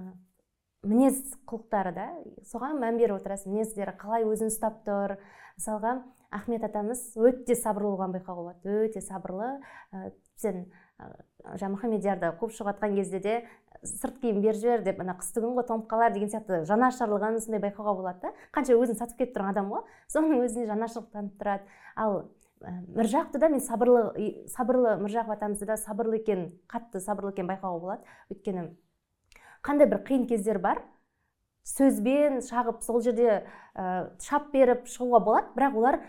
[0.86, 1.18] мінез
[1.48, 2.06] құлықтары да
[2.48, 3.52] соған мән беріп отырасың.
[3.52, 5.18] Мінездері қалай өзін ұстап тұр.
[5.58, 5.98] Мысалға
[6.34, 8.78] ахмет атамыз өте сабырлы болғанын байқауға болады.
[8.88, 9.52] Өте сабырлы.
[9.92, 10.10] Ә,
[10.40, 10.64] сен
[10.98, 11.12] ә,
[11.54, 13.36] жаңағы мұхаммедиярды қуып шығып жатқан кезде де
[13.86, 17.94] сырт киім беріп жібер деп ана қыстыгүн ғой тоңып қалар деген сияқты жанашырлығын сондай байқауға
[17.98, 18.32] болады да.
[18.54, 21.70] Қанша өзін сатып кетіп тұрған адам ғой соның өзіне жанашырлық танытып тұрады.
[21.96, 22.18] Ал
[22.96, 24.02] міржақыпты да мен сабырлы
[24.52, 28.14] сабырлы міржақып атамызды да сабырлы екенін қатты сабырлы екенін байқауға болады.
[28.32, 28.68] Өйткені
[29.62, 30.82] қандай бір қиын кездер бар.
[31.66, 33.42] Сөзбен шағып сол жерде
[33.74, 35.52] ә, шап беріп шығуға болады.
[35.56, 36.00] Бірақ олар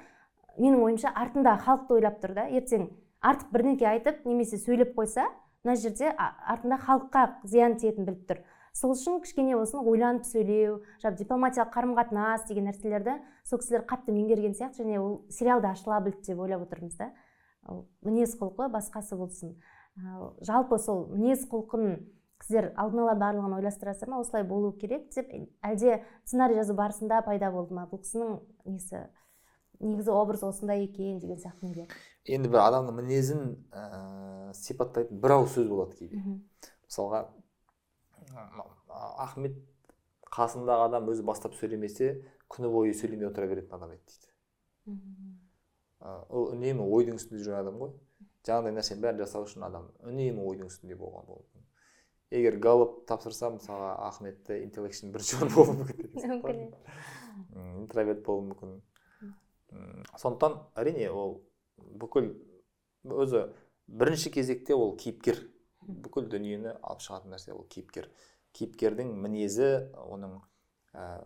[0.58, 2.48] менің ойымша артында халықты ойлап тұр да.
[2.48, 2.90] Ертең
[3.22, 5.28] артық бірдеңке айтып немесе сөйлеп қойса
[5.68, 8.40] мына жерде артында халыққа зиян тиетінін біліп тұр.
[8.72, 14.14] Сол үшін кішкене болсын ойланып сөйлеу жаңағы дипломатиялық қарым қатынас деген нәрселерді сол кісілер қатты
[14.16, 17.10] меңгерген сияқты және ол сериалда ашыла білді деп ойлап отырмыз да.
[18.06, 19.58] Мінез құлқы басқасы болсын.
[19.98, 21.98] Ал жалпы сол мінез құлқын
[22.46, 24.22] сіздер алдын ала барлығын ойластырасыздар ма?
[24.22, 25.34] Осылай болу керек деп.
[25.66, 27.90] Әлде сценарий жазу барысында пайда болды ма?
[27.92, 28.38] Бұл кісінің
[28.70, 29.08] несі?
[29.80, 31.92] Негізі образ осындай екен деген сияқты нелер
[32.26, 36.22] енді бір адамның мінезін ә, сипаттайтын бір ауыз сөз болады кейде.
[36.88, 37.28] Мысалға
[39.18, 39.58] ахмет
[40.34, 42.10] қасындағы адам өзі бастап сөйлемесе
[42.52, 44.28] күні бойы сөйлемей отыра беретін адам еді дейді.
[46.02, 47.94] Ы, ол үнемі ойдың үстінде жүрген адам ғой.
[48.48, 51.66] Жаңағыдай нәрсенің бәрін жасау үшін адам үнемі ойдың үстінде болған болуы мүмкін.
[52.38, 55.98] Егер галоп тапсырса мысалға ахметті интеллекшн бірінші орын болуы мүмкін
[56.34, 56.62] мүмкін.
[57.84, 58.78] Интроверт болуы мүмкін.
[60.18, 61.38] Сондықтан әрине ол
[61.78, 62.32] бүкіл
[63.08, 63.48] өзі
[63.88, 65.40] бірінші кезекте ол кейіпкер.
[65.88, 68.10] Бүкіл дүниені алып шығатын нәрсе ол кейіпкер.
[68.58, 69.70] Кейіпкердің мінезі
[70.04, 70.40] оның
[70.94, 71.22] ә,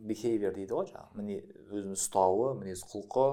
[0.00, 1.40] behavior дейді ғой жаңағы міне
[1.70, 3.26] өзін ұстауы мінез құлқы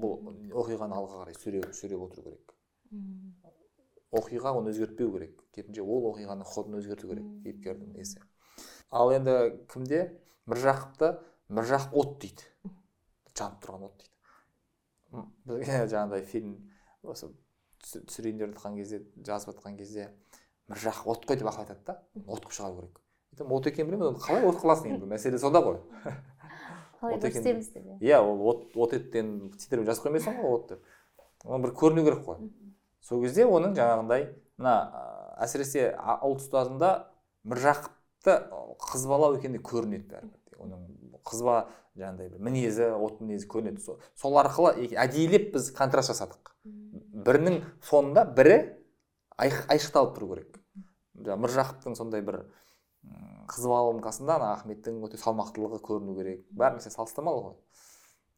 [0.00, 0.32] бұл
[0.62, 2.54] оқиғаны алға қарай сүйреп сүйреп отыру керек.
[4.10, 5.38] Оқиға оны өзгертпеу керек.
[5.54, 8.22] Керісінше ол оқиғаның ходын өзгерту керек кейіпкердің несі.
[8.90, 9.36] Ал енді
[9.70, 10.02] кімде?
[10.50, 11.14] Міржақыпты
[11.48, 12.48] міржақып от дейді.
[13.40, 14.10] Жанып тұрған от дейді.
[15.12, 16.56] М, бізге жаңағыдай фильм
[17.02, 17.30] осы
[17.82, 20.10] түсі- түсірейін деп жатқан кезде жазып жатқан кезде
[20.70, 21.96] міржақып от қой деп ақыл айтады да.
[22.26, 23.00] От қылып шығару керек.
[23.34, 25.08] Айтамын от екенін білемін оны қалай от қыласың енді?
[25.10, 25.80] Мәселе сонда ғой
[27.00, 27.32] қалай деп
[27.80, 27.98] иә.
[28.00, 30.84] иә ол от от еттен титрмен жазып қоймайсың ғой от деп.
[31.44, 32.50] Оны бір көріну керек қой.
[33.00, 34.26] Сол кезде оның жаңағындай
[34.60, 34.74] мына
[35.40, 36.90] әсіресе ұлт ұстазында
[37.48, 38.34] міржақыпты
[38.84, 40.82] қыз бала екені көрінеді бәрібір оның
[41.30, 41.62] қыз бала
[41.98, 46.52] жаңағыдай бір мінезі от мінезі көрінеді сол, сол арқылы әдейілеп біз контраст жасадық.
[47.26, 48.56] Бірінің фонында бірі
[49.40, 50.58] айшықталып тұру керек.
[51.20, 56.46] Жаңағы міржақыптың сондай бір м, қыз баланың қасында ана ахметтің өте салмақтылығы көріну керек.
[56.50, 57.56] Бәрі нәрсе салыстырмалы ғой.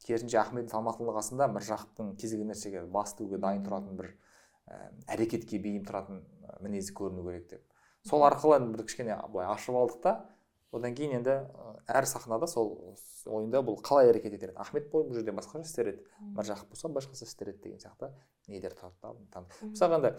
[0.06, 4.10] Керісінше ахметтің салмақтылығы қасында міржақыптың кез келген нәрсеге бас тігуге дайын тұратын бір
[4.66, 6.24] ә, әрекетке бейім тұратын
[6.64, 7.62] мінезі көріну керек деп.
[8.08, 10.16] Сол арқылы енді бір кішкене былай ашып алдық та
[10.72, 11.34] одан кейін енді
[11.92, 12.72] әр сахнада сол
[13.26, 14.58] ойында бұл қалай әрекет етер еді?
[14.62, 16.04] Ахмет бұл жерде басқаша істер еді?
[16.36, 18.10] Міржақып болса басқаша істер еді деген сияқты
[18.48, 18.74] нелер
[19.62, 20.12] мысалға енді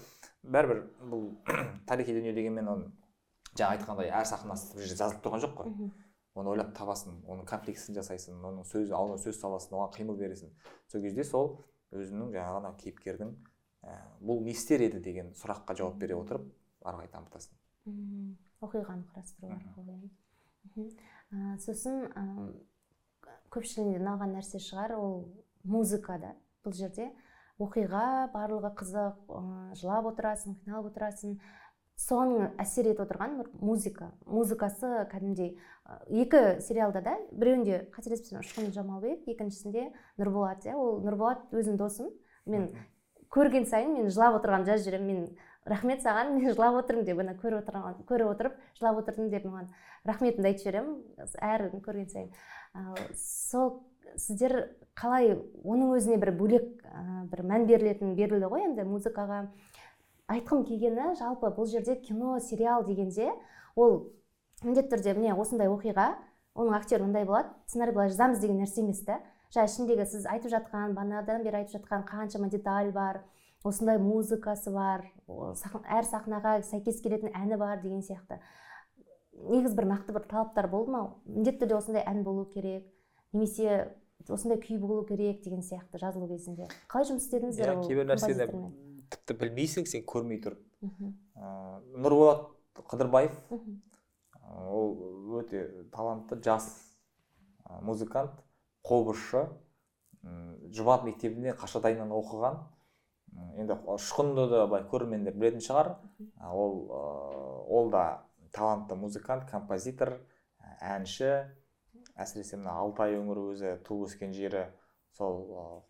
[0.43, 1.25] бәрібір бұл
[1.89, 2.91] тарихи дүние дегенмен оны
[3.57, 5.91] жаңа айтқандай әр сахнасы бір жерде жазылып тұрған жоқ қой.
[6.33, 10.49] Оны ойлап табасың оның комплексін жасайсың оның сөз алдына сөз саласың оған қимыл бересің.
[10.89, 11.51] Сол кезде сол
[11.93, 13.35] өзінің жаңағы ана кейіпкердің
[13.85, 15.03] ә, бұл не істер еді?
[15.03, 16.47] деген сұраққа жауап бере отырып
[16.81, 17.53] ары қарай дамытасың.
[18.65, 20.09] Оқиғаны қарастыру арқылы иә.
[21.63, 22.07] Сосын
[23.53, 25.19] көпшілігіне ұнаған нәрсе шығар ол
[25.63, 26.33] музыка да
[26.65, 27.11] бұл жерде.
[27.61, 29.35] Оқиға барлығы қызық
[29.77, 31.37] жылап отырасың қиналып отырасың.
[31.93, 34.07] Соның әсер етіп отырған бір музыка.
[34.25, 35.51] Музыкасы кәдімгідей
[36.09, 40.73] екі сериалда да біреуінде қателеспесем ұшқын жамалбек екіншісінде нұрболат иә.
[40.73, 42.09] Ол нұрболат өзімнің досым.
[42.49, 42.71] Мен
[43.29, 47.33] көрген сайын мен жылап отырғанын жазып жіберемін мен рахмет саған мен жылап отырмын деп ана
[47.39, 49.69] көріп отырған көріп отырып жылап отырдым деп маған
[50.05, 50.97] рахметімді айтып жіберемін
[51.39, 52.31] әр көрген сайын.
[53.15, 53.83] Сол
[54.17, 56.83] сіздер қалай оның өзіне бір бөлек
[57.31, 59.45] бір мән берілетін берілді ғой енді музыкаға?
[60.31, 63.31] Айтқым келгені жалпы бұл жерде кино сериал дегенде
[63.75, 64.13] ол
[64.63, 66.13] міндетті түрде міне осындай оқиға
[66.55, 69.19] оның актері мындай болады сценарий былай жазамыз деген нәрсе емес та
[69.53, 73.23] жаңағы ішіндегі сіз айтып жатқан бағанадан бері айтып жатқан қаншама деталь бар
[73.63, 78.39] осындай музыкасы бар әр сахнаға сәйкес келетін әні бар деген сияқты.
[79.33, 81.03] Негізі бір нақты бір талаптар болды ма?
[81.25, 82.85] Міндетті түрде осындай ән болу керек
[83.33, 83.95] немесе
[84.27, 86.67] осындай күй болу керек деген сияқты жазылу кезінде.
[86.91, 88.47] Қалай жұмыс істедіңіздер иә ол кейбір нәрсені
[89.13, 92.47] тіпті білмейсің сен көрмей тұрып Мхм, ыыы нұрболат
[92.91, 93.35] қыдырбаев
[94.67, 96.67] ол өте талантты жас
[97.81, 98.35] музыкант
[98.83, 99.45] қобызшы
[100.73, 102.59] жұбат мектебінде қашадайынан оқыған.
[103.57, 105.95] Енді ұшқынды да былай көрермендер білетін шығар.
[106.51, 106.87] Ол
[107.69, 110.19] ол да талантты музыкант композитор
[110.81, 111.49] әнші.
[112.13, 114.67] Әсіресе мына алтай өңірі өзі туып өскен жері
[115.17, 115.39] сол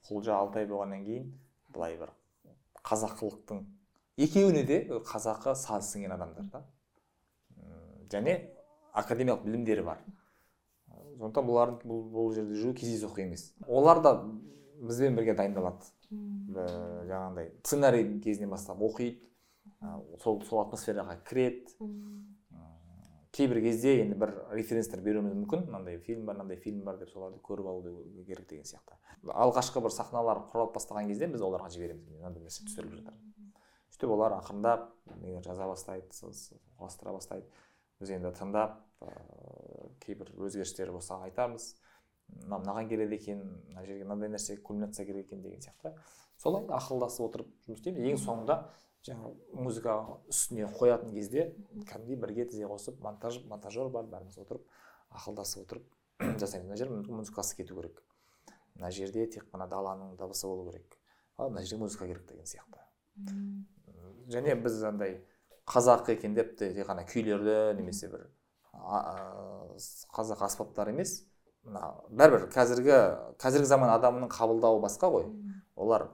[0.08, 1.32] құлжа алтай болғаннан кейін
[1.76, 2.14] былай бір
[2.88, 3.64] қазақылықтың
[4.24, 4.78] екеуіне де
[5.10, 6.64] қазақы саз сіңген адамдар да.
[8.14, 8.38] Және
[8.94, 10.00] академиялық білімдері бар.
[11.18, 13.50] Сондықтан бұлардың бұл, бұл жерде жүру кездейсоқ емес.
[13.68, 14.14] Олар да
[14.80, 15.92] бізбен бірге дайындалады.
[16.54, 19.20] Жаңағындай сценарийдің кезінен бастап оқиды
[20.24, 21.74] сол сол атмосфераға кіреді.
[23.34, 25.64] Кейбір кезде енді бір референстер беруіміз мүмкін.
[25.66, 28.94] Мынандай фильм бар мынандай фильм бар деп соларды көріп алу керек деген сияқты.
[29.26, 32.12] Алғашқы бір сахналар құралып бастаған кезде біз оларға жібереміз.
[32.20, 33.18] Мынандай нәрсе түсіріліп жатыр.
[33.90, 34.86] Сөйтіп олар ақырындап
[35.48, 36.14] жаза бастайды
[36.78, 37.50] құрастыра бастайды.
[37.98, 41.74] Біз енді тыңдап ыыы кейбір өзгерістер болса айтамыз.
[42.44, 45.94] Мына мынаған келеді екен мына жерге мынандай нәрсе кульминация керек екен деген сияқты.
[46.38, 48.58] Солай ақылдасып отырып жұмыс істейміз ең соңында
[49.08, 49.98] жаңағы музыка
[50.32, 51.46] үстіне қоятын кезде
[51.90, 54.66] кәдімгідей бірге тізе қосып монтаж монтажер бар бәріміз отырып
[55.12, 55.86] ақылдасып отырып
[56.42, 56.68] жасаймыз.
[56.70, 58.04] Мына жер мүмкін музыкасы кету керек.
[58.76, 60.98] Мына жерде тек қана даланың дыбысы болу керек.
[61.38, 62.80] Ал мына жерде музыка керек деген сияқты.
[64.32, 65.20] Және біз андай
[65.68, 68.28] қазақы екен деп те тек қана күйлерді немесе бір
[68.74, 71.22] қазақ аспаптар емес
[71.64, 72.98] мына бәрібір қазіргі
[73.42, 75.28] қазіргі заман адамының қабылдауы басқа ғой.
[75.76, 76.10] Олар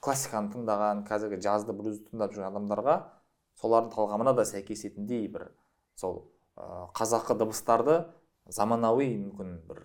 [0.00, 2.94] классиканы тыңдаған қазіргі жазды блюзді тыңдап жүрген адамдарға
[3.60, 5.50] солардың талғамына да сәйкесетіндей бір
[6.00, 6.22] сол
[6.56, 8.06] ә, қазақы дыбыстарды
[8.48, 9.82] заманауи мүмкін бір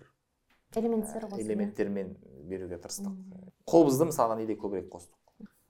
[0.76, 2.16] элементтер ә, қосып элементтермен
[2.48, 3.12] беруге тырыстық.
[3.68, 5.20] Қобызды мысалға неде көбірек қостық?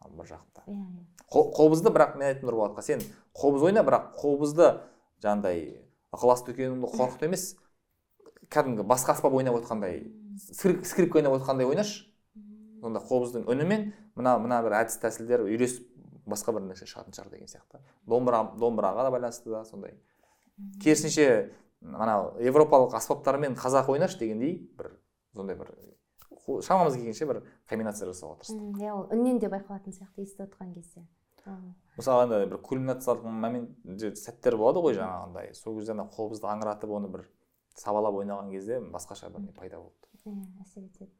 [0.06, 0.62] Бір жақта.
[0.70, 1.04] Иә иә.
[1.32, 3.02] Қо- қобызды бірақ мен айттым нұрболатқа сен
[3.34, 4.68] қобыз ойна бірақ қобызды
[5.24, 5.80] жаңағыдай
[6.14, 7.56] ықылас дүкеніңді қорқыт емес.
[8.50, 10.02] Кәдімгі басқа аспап ойнап отқандай
[10.52, 12.06] скрип- скрипка ойнап отқандай ойнашы.
[12.80, 15.86] Сонда қобыздың үнімен мына мына бір әдіс тәсілдер үйлесіп
[16.28, 17.80] басқа бір нәрсе шығатын шығар деген сияқты.
[18.06, 19.94] Домбыра домбыраға да байланысты да сондай.
[20.82, 24.92] Керісінше анау европалық аспаптармен қазақ ойнашы дегендей бір
[25.34, 25.72] сондай бір
[26.46, 31.02] шамамыз келгенше бір комбинация жасауға тырыстық иә ол үннен де байқалатын сияқты естіп отқан кезде.
[31.46, 33.70] Ал- мысалы андай бір кульминациялық момент
[34.18, 35.52] сәттер болады ғой жаңағындай.
[35.54, 37.26] Сол кезде ана қобызды аңыратып оны бір
[37.76, 40.08] сабалап ойнаған кезде басқаша бір пайда болды.
[40.24, 41.12] Иә әсер етеді.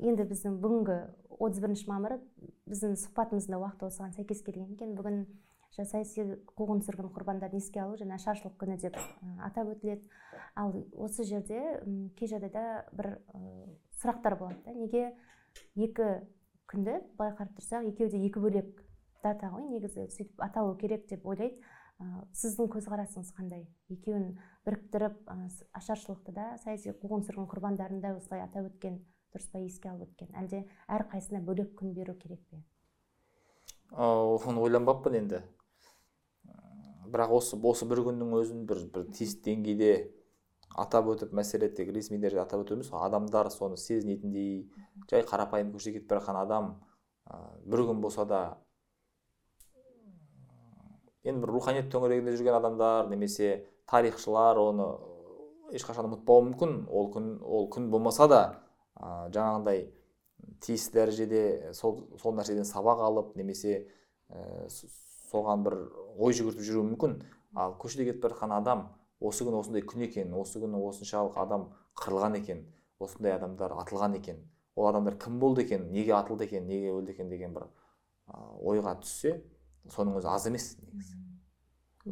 [0.00, 0.96] Енді біздің бүгінгі
[1.38, 2.16] отыз бірінші мамыр
[2.70, 4.94] біздің сұхбатымыздың уақыты осыған сәйкес келген екен.
[4.96, 5.26] Бүгін
[5.76, 6.24] саяси
[6.56, 8.96] қуғын сүргін құрбандарын еске алу және ашаршылық күні деп
[9.44, 10.08] атап өтіледі.
[10.56, 11.60] Ал осы жерде
[12.16, 13.10] кей жағдайда бір
[14.00, 14.72] сұрақтар болады да.
[14.72, 15.12] Неге
[15.76, 16.08] екі
[16.72, 18.72] күнді былай қарап тұрсақ екеуі де екі бөлек
[19.22, 20.08] дата ғой негізі.
[20.16, 21.60] Сөйтіп аталу керек деп ойлайды.
[22.32, 23.64] Сіздің көзқарасыңыз қандай?
[23.90, 24.36] Екеуін
[24.68, 25.30] біріктіріп
[25.72, 29.00] ашаршылықты да саяси қуғын сүргін құрбандарын да осылай атап өткен
[29.32, 30.28] дұрыс па еске алып өткен.
[30.36, 32.60] Әлде әрқайсысына бөлек күн беру керек пе?
[33.96, 35.42] Оны ойланбаппын енді.
[37.08, 39.92] Бірақ осы осы бір күннің өзін бір бір тиісті деңгейде
[40.76, 44.68] атап өтіп мәселе тек ресми дәрежеде атап өту емес адамдар соны сезінетіндей
[45.10, 46.68] жай қарапайым көшеде кетіп бара жатқан адам
[47.24, 48.42] ә, бір күн болса да
[51.24, 54.88] енді бір руханият төңірегінде жүрген адамдар немесе тарихшылар оны
[55.74, 56.74] ешқашан ұмытпауы мүмкін.
[56.88, 58.42] Ол күн ол күн болмаса да
[58.96, 59.88] ә, жаңағындай
[60.64, 63.88] тиісті дәрежеде сол сол нәрседен сабақ алып немесе
[64.28, 64.68] ә,
[65.32, 65.78] соған бір
[66.16, 67.18] ой жүгіртіп жүруі мүмкін.
[67.56, 68.86] Ал көшеде кетіп бара жатқан адам
[69.20, 71.68] осы күн осындай күн екен осы күні осыншалық адам
[71.98, 72.64] қырылған екен
[73.00, 74.42] осындай адамдар атылған екен.
[74.76, 77.68] Ол адамдар кім болды екен неге атылды екен неге өлді екен деген бір
[78.62, 79.40] ойға түссе
[79.90, 81.16] соның өзі аз емес негізі.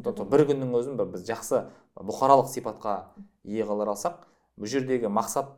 [0.02, 1.66] Бір күннің өзін бір біз жақсы
[1.96, 2.96] бұқаралық сипатқа
[3.44, 4.24] ие қылар алсақ
[4.56, 5.54] бұл жердегі мақсат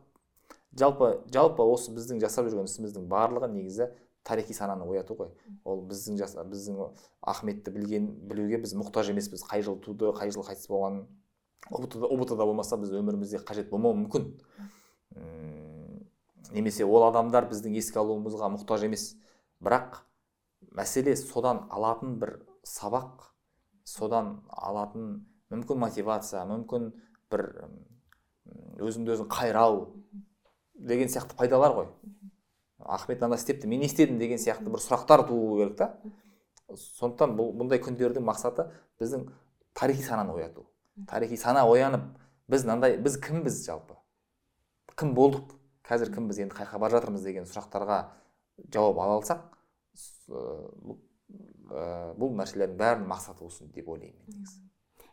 [0.79, 3.89] жалпы жалпы осы біздің жасап жүрген ісіміздің барлығы негізі
[4.23, 5.31] тарихи сананы ояту ғой
[5.65, 9.43] ол біздің жаса, біздің ахметті білген білуге біз мұқтаж емеспіз.
[9.47, 11.07] Қай жыл туды қай жыл қайтыс болғанын
[11.71, 14.29] ұбт да болмаса біз өмірімізде қажет болмауы мүмкін.
[16.51, 19.15] Немесе ол адамдар біздің еске алуымызға мұқтаж емес.
[19.63, 20.03] Бірақ
[20.75, 23.29] мәселе содан алатын бір сабақ
[23.89, 25.11] содан алатын
[25.49, 26.91] мүмкін мотивация мүмкін
[27.31, 27.45] бір
[28.79, 29.81] өзіңді өзің қайрау
[30.75, 31.87] деген сияқты пайдалар ғой.
[32.79, 35.89] Ахмет мынаны істепті мен не істедім деген сияқты бір сұрақтар тууы керек та.
[36.69, 38.69] Сондықтан бұл бұндай күндердің мақсаты
[39.01, 39.27] біздің
[39.73, 40.67] тарихи сананы ояту.
[41.07, 42.05] Тарихи сана оянып
[42.47, 43.97] біз мынандай біз кімбіз жалпы?
[44.95, 45.55] Кім болдық?
[45.89, 46.39] Қазір кімбіз?
[46.45, 47.99] Енді қай жаққа бара жатырмыз деген сұрақтарға
[48.71, 49.45] жауап ала алсақ
[51.69, 51.85] ы,
[52.19, 54.63] бұл нәрселердің бәрінің мақсаты осы деп ойлаймын мен негізі.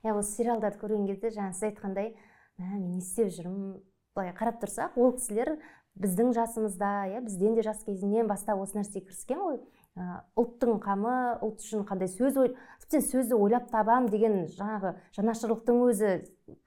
[0.04, 2.14] Иә осы сериалдарды көрген кезде жаңа сіз айтқандай
[2.58, 3.76] мә мен не істеп жүрмін?
[4.16, 5.56] былай қарап тұрсақ ол кісілер
[6.00, 9.58] біздің жасымызда иә бізден де жас кезінен бастап осы нәрсеге кіріскен ғой.
[9.96, 11.12] Ә, ұлттың қамы
[11.44, 12.50] ұлт үшін қандай сөз ой
[12.82, 16.10] тіптен сөзді ойлап табам деген жаңағы жанашырлықтың өзі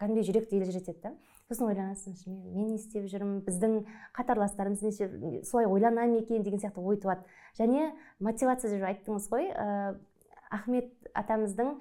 [0.02, 1.12] кәдімгідей жүректі елжіретеді да.
[1.50, 3.80] Сосын ойланасың мен, не істеп жүрмін біздің
[4.14, 5.08] қатарластарымыз неше
[5.50, 7.26] солай ойлана ма екен деген сияқты ой туады.
[7.58, 7.90] Және
[8.20, 9.98] мотивация деп айттыңыз ғой ә,
[10.54, 11.80] ахмет атамыздың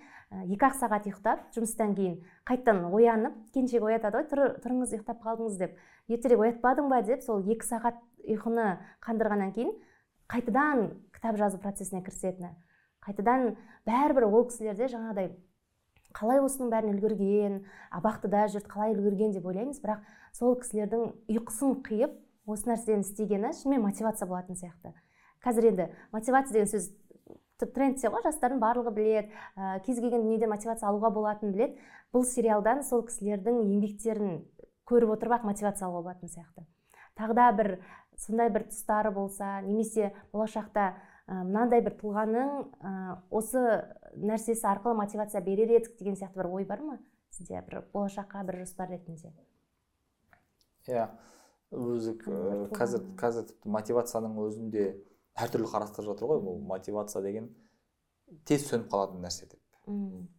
[0.49, 2.17] екі ақ сағат ұйықтап жұмыстан кейін
[2.49, 5.77] қайтадан оянып келіншегі оятады ғой Тұр, тұрыңыз ұйықтап қалдыңыз деп.
[6.09, 8.71] Ертерек оятпадың ба деп сол екі сағат ұйқыны
[9.05, 9.75] қандырғаннан кейін
[10.33, 12.55] қайтадан кітап жазу процесіне кірісетіні.
[13.05, 13.55] Қайтадан
[13.89, 15.33] бәрібір ол кісілерде жаңағыдай
[16.17, 17.59] қалай осының бәрін үлгерген
[17.95, 19.81] абақтыда жүрді қалай үлгерген деп ойлаймыз.
[19.83, 20.05] Бірақ
[20.37, 21.05] сол кісілердің
[21.35, 22.17] ұйқысын қиып
[22.49, 24.95] осы нәрсені істегені шынымен мотивация болатын сияқты.
[25.45, 26.89] Қазір енді мотивация деген сөз
[27.75, 29.29] трендте ғой жастардың барлығы біледі.
[29.57, 31.79] Ә, кез келген дүниеден мотивация алуға болатынын біледі.
[32.15, 34.43] Бұл сериалдан сол кісілердің еңбектерін
[34.89, 36.65] көріп отырып ақ мотивация алуға болатын сияқты.
[37.19, 37.73] Тағы да бір
[38.17, 40.93] сондай бір тұстары болса немесе болашақта
[41.29, 42.93] мынандай бір тұлғаның ә,
[43.31, 43.61] осы
[44.17, 46.99] нәрсесі арқылы мотивация берер едік деген сияқты бір ой бар ма
[47.31, 47.61] сізде?
[47.67, 49.35] Бір болашаққа бір жоспар ретінде?
[50.89, 51.09] Иә
[51.69, 52.15] өзі
[52.73, 54.87] қазір қазір тіпті мотивацияның өзінде
[55.37, 57.51] әртүрлі қарастырып жатыр ғой бұл мотивация деген
[58.49, 59.61] тез сөніп қалатын нәрсе деп.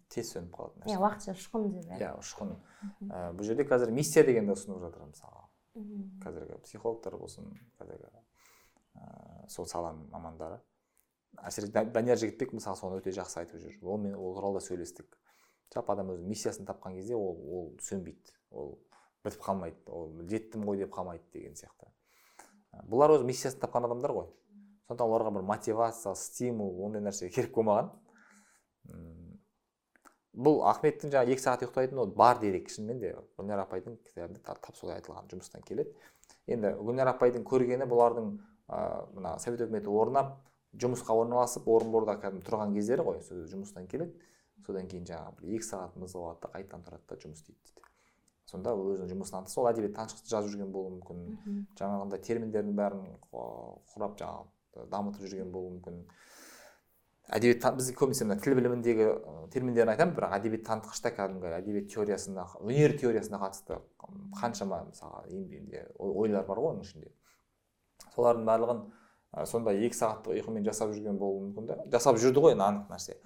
[0.10, 0.96] Тез сөніп қалатын нәрсе.
[0.96, 2.16] Иә уақытша ұшқын деп иә.
[2.18, 2.56] Ұшқын.
[3.06, 5.46] Ә, бұл жерде қазір миссия дегенді ұсынып жатыр мысалы
[6.26, 10.58] қазіргі психологтар болсын қазіргі ә, сол саланың мамандары.
[11.38, 13.78] Әсіресе данияр жігітбек мысалы соны өте жақсы айтып жүр.
[13.84, 15.18] Онымен ол туралы да сөйлестік.
[15.74, 18.34] Жалпы адам өзінің миссиясын тапқан кезде ол ол сөнбейді.
[18.52, 18.78] Ол
[19.24, 19.78] бітіп қалмайды.
[19.88, 21.92] Ол жеттім ғой деп қалмайды деген сияқты.
[22.90, 24.30] Бұлар өз миссиясын тапқан адамдар ғой.
[24.90, 27.92] Сондықтан оларға бір мотивация стимул ондай нәрсе керек болмаған.
[30.34, 33.16] Бұл ахметтің жаңағы екі сағат ұйықтайтыны ол бар дерек шынымен де.
[33.38, 35.94] Гүлнар апайдың кітабында тап солай айтылған жұмыстан келеді.
[36.48, 38.30] Енді гүлнар апайдың көргені бұлардың
[38.70, 38.80] ә,
[39.14, 40.38] мына совет өкіметі орнап
[40.78, 43.22] жұмысқа орналасып орынборда кәдімгі тұрған кездері ғой.
[43.26, 44.14] Сол жұмыстан келеді.
[44.66, 47.88] Содан кейін жаңағы бір екі сағат мызғып алады да қайтадан тұрады да жұмыс істейді дейді.
[48.50, 51.66] Сонда өзінің жұмысынан тыс ол әдебиет таншықты жазып жүрген болуы мүмкін.
[51.80, 56.04] Жаңағындай терминдердің бәрін құрап жаңағы дамытып жүрген болуы мүмкін.
[57.30, 59.08] Әдебиет біз көбінесе мына тіл біліміндегі
[59.54, 63.78] терминдерін айтамын бірақ әдебиет танытқышта кәдімгі әдебиет теориясына өнер теориясына қатысты
[64.42, 65.44] қаншама мысалы
[66.00, 67.14] ойлар бар ғой оның ішінде.
[68.16, 68.82] Солардың барлығын
[69.46, 73.18] сондай екі сағаттық ұйқымен жасап жүрген болуы мүмкін да жасап жүрді ғой енді анық нәрсе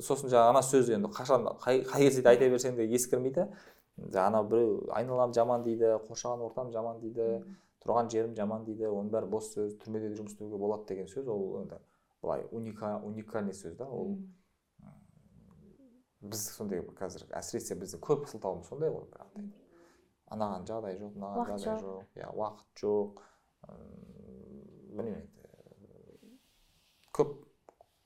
[0.00, 3.46] сосын жаңағы ана сөз енді қашан қай, кезде де айта берсең де ескірмейді.
[4.16, 7.44] Ана біреу айналам жаман дейді қоршаған ортам жаман дейді
[7.84, 11.28] тұрған жерім жаман дейді оның бәрі бос сөз түрмеде де жұмыс істеуге болады деген сөз.
[11.28, 11.76] Ол енді
[12.22, 13.84] былай уника, уникальный сөз да.
[13.84, 14.16] Ол
[16.20, 19.52] біз сондай қазір әсіресе біздің көп сылтауымыз сондай ғой жаңағыдай
[20.30, 22.02] анаған жағдай жоқ мынаған жағдай жоқ.
[22.16, 23.22] иә уақыт жоқ.
[24.90, 25.39] Білмеймін.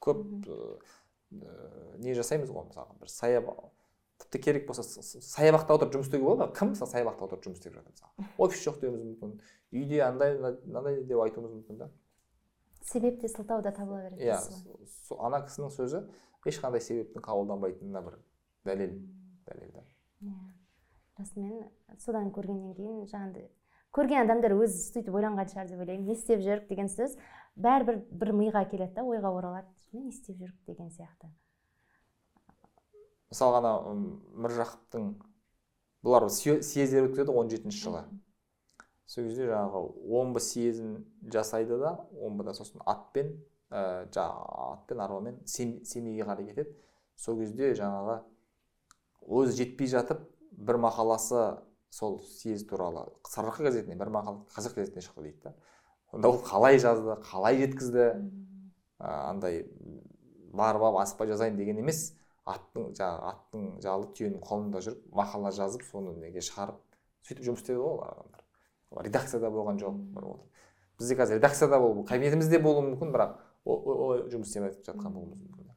[0.05, 0.21] Көп
[2.05, 3.65] не жасаймыз ғой мысалы бір саябақ
[4.23, 7.93] тіпті керек болса саябақта отырып жұмыс істеуге болады кім мысалы саябақта отырып жұмыс істеп жатыр
[7.95, 9.35] мысалы офис жоқ деуіміз мүмкін
[9.75, 11.91] үйде андай мынандай деп айтуымыз мүмкін да
[12.85, 16.05] себеп те сылтау да табыла береді иә ана кісінің сөзі
[16.47, 18.19] ешқандай себептің қабылданбайтынына бір
[18.69, 18.97] дәлел
[19.49, 19.85] дәлел да
[20.23, 20.37] иә
[21.19, 23.49] расымен содан көргеннен кейін жаңағыдай
[23.95, 27.17] көрген адамдар өзі сөйтіп ойланған шығар деп ойлаймын не істеп жүрік деген сөз
[27.57, 31.31] бәрібір бір миға келеді да ойға оралады не істеп жүрік деген сияқты.
[33.31, 33.73] Мысалға ана
[34.45, 35.09] міржақыптың
[36.05, 38.05] бұлар съездер өткізеді он жетінші жылы.
[39.07, 39.83] Сол кезде жаңағы
[40.21, 40.97] омбы съезін
[41.33, 43.35] жасайды да омбыда сосын атпен
[43.71, 46.75] ә, жаңағы атпен арбамен семейге қарай кетеді.
[47.17, 48.21] Сол кезде жаңағы
[49.25, 51.45] өзі жетпей жатып бір мақаласы
[51.91, 55.55] сол съезд туралы сарыарқа газетіне бір мақала қазақ газетіне шықты дейді да.
[56.11, 58.09] Сонда ол қалай жазды қалай жеткізді?
[59.05, 59.65] Андай
[60.53, 65.85] барып алып асықпай жазайын деген емес аттың жаңағы аттың жалы түйенің қолында жүріп мақала жазып
[65.89, 66.81] соны неге шығарып
[67.29, 70.29] сөйтіп жұмыс істеді ғой олар адамдар редакцияда болған жоқ бір
[70.99, 75.73] бізде қазір редакцияда болу кабинетімізде болуы мүмкін бірақ олай жұмыс істеп жатқан болуымыз мүмкін.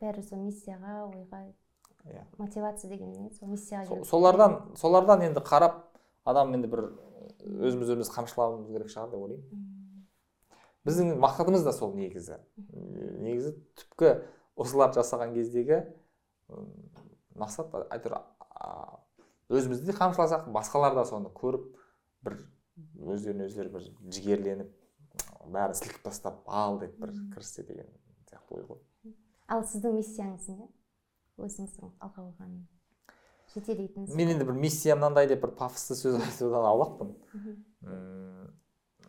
[0.00, 1.40] Бәрі сол миссияға ойға
[2.04, 2.24] иә.
[2.38, 5.82] мотивация деген не сол миссияға солардан солардан енді қарап
[6.24, 6.86] адам енді бір
[7.40, 9.69] өзіміз өзіміз қамшылауымыз керек шығар деп ойлаймын.
[10.86, 12.38] Біздің мақсатымыз да сол негізі.
[13.20, 14.14] Негізі түпкі
[14.60, 15.82] осыларды жасаған кездегі
[17.40, 18.18] мақсат әйтеуір
[19.50, 21.68] өзімізді қамшыласақ басқалар да соны көріп
[22.26, 22.40] бір
[23.14, 24.70] өздеріне өздері бір жігерленіп
[25.50, 27.88] бәрін сілкіп тастап ал деп бір кіріссе деген
[28.30, 28.80] сияқты ой ғой.
[29.50, 30.68] Ал сіздің миссияңыз не?
[31.40, 32.52] Өзіңіздің алға қойған
[33.54, 37.14] жетелейтін мен енді бір миссия мынандай деп бір пафосты сөз айтудан аулақпын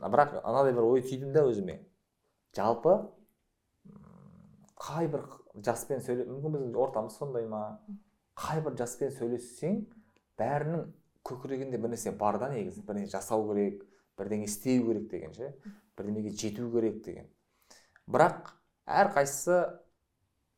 [0.10, 1.78] бірақ анадай бір ой түйдім да өзіме
[2.58, 2.98] жалпы
[4.82, 5.28] қай бір
[5.66, 7.62] жаспен сөйле мүмкін біздің ортамыз сондай ма?
[8.40, 9.84] Қай бір жаспен сөйлессең
[10.40, 10.88] бәрінің
[11.28, 12.82] көкірегінде бір нәрсе бар да негізі.
[12.88, 13.84] Бірдеңе жасау керек
[14.18, 15.54] бірдеңе істеу керек деген ше
[15.98, 17.30] бірдемеге жету керек деген.
[18.08, 18.56] Бірақ
[18.88, 19.60] әрқайсысы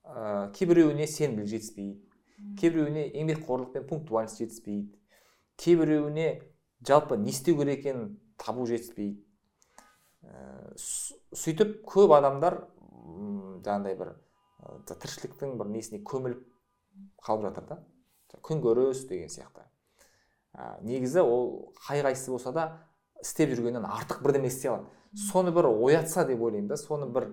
[0.03, 1.99] ә, кейбіреуіне сенімділік жетіспейді.
[2.59, 4.93] Кейбіреуіне еңбекқорлық пен пунктуальность жетіспейді.
[5.57, 6.29] Кейбіреуіне
[6.85, 9.19] жалпы не істеу керек екенін табу жетіспейді.
[10.77, 12.59] Сөйтіп көп адамдар
[13.65, 14.13] жаңағыдай бір
[14.89, 16.43] тіршіліктің бір несіне көміліп
[17.25, 17.79] қалып жатыр да.
[18.43, 19.65] Күнкөріс деген сияқты.
[20.53, 22.63] Ә, негізі ол қай қайсысы болса да
[23.21, 24.89] істеп жүргеннен артық бірдеме істей алады.
[25.29, 27.29] Соны бір оятса деп ойлаймын да соны бір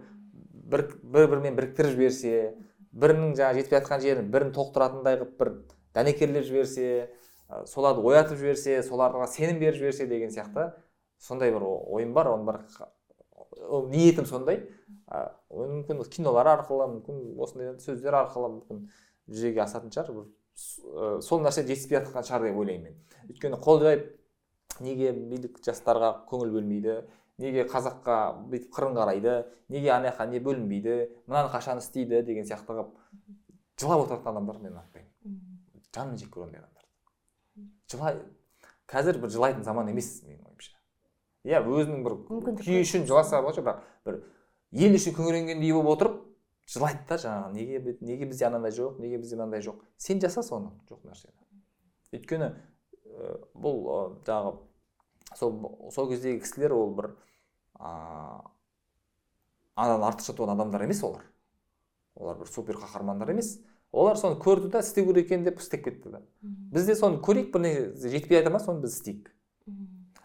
[0.70, 2.34] бір бір бірімен біріктіріп жіберсе
[2.92, 5.53] бірінің жаңағы жетпей жатқан жерін бірін толықтыратындай қылып бір
[5.96, 7.11] дәнекерлеп жіберсе
[7.66, 10.70] соларды оятып жіберсе соларға сенім беріп жіберсе деген сияқты
[11.20, 12.88] сондай бір ойым бар оның қа-
[13.68, 14.62] ол ниетім сондай.
[15.10, 18.84] Ә, оны мүмкін кинолар арқылы мүмкін осындай сөздер арқылы мүмкін
[19.28, 20.12] жүзеге асатын шығар.
[20.14, 23.00] Бір ә, сол нәрсе жетіспей жатқан шығар деп ойлаймын мен.
[23.28, 24.06] Өйткені қол жайып
[24.80, 26.94] неге билік жастарға көңіл бөлмейді
[27.40, 28.16] неге қазаққа
[28.52, 29.34] бүйтіп қырын қарайды
[29.72, 30.94] неге ана жаққа не бөлінбейді
[31.26, 32.94] мынаны қашан істейді деген сияқты қылып
[33.80, 35.38] жылап отыратын адамдарды мен ұнатпаймын
[35.96, 38.20] жанын жек көремін ондай адамдарды жылай
[38.92, 40.49] қазір бір жылайтын заман емес ойымша
[41.45, 42.16] иә өзінің бір
[42.61, 44.20] күйі үшін жыласа болшы бірақ бір
[44.72, 46.18] ел үшін күңіренгендей болып отырып
[46.70, 49.80] жылайды да жаңағы неге неге бізде анандай жоқ неге бізде мынандай жоқ.
[49.97, 51.34] Сен жаса соны жоқ нәрсені.
[52.14, 53.97] Өйткені ә, бұл ә,
[54.28, 54.53] жаңағы
[55.38, 57.11] сол сол кездегі кісілер ол бір
[57.80, 58.38] ыыы
[59.74, 61.24] анадан артықша туған адамдар емес олар.
[62.14, 63.59] Олар бір супер қаһармандар емес.
[63.91, 67.51] Олар соны көрді да істеу керек екен деп істеп кетті да біз де соны көрейік
[67.51, 69.32] бір нәрсе жетпей жатыр ма соны біз істейік.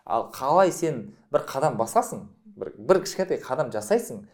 [0.06, 4.26] Ал қалай сен бір қадам басасың бір, бір кішкентай қадам жасайсың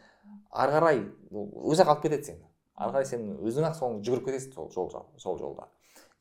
[0.52, 1.02] ары қарай
[1.32, 2.44] өзі ақ алып кетеді сені.
[2.76, 5.70] Ары қарай сен өзің ақ соны жүгіріп кетесің сол жол сол жолда.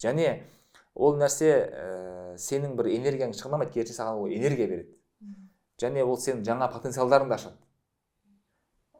[0.02, 0.42] Және
[0.94, 4.94] ол нәрсе ә, сенің бір энергияң шығынамайды керісінше саған ол энергия береді.
[5.82, 7.56] Және ол сенің жаңа потенциалдарыңды ашады.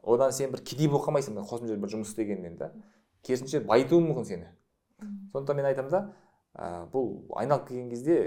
[0.01, 2.71] Одан сен бір кедей болып қалмайсың қосымша бір жұмыс істегеннен да.
[3.23, 4.51] Керісінше байытуы мүмкін сені.
[5.31, 6.01] Сондықтан мен айтамын да
[6.55, 8.17] ә, бұл айналып келген кезде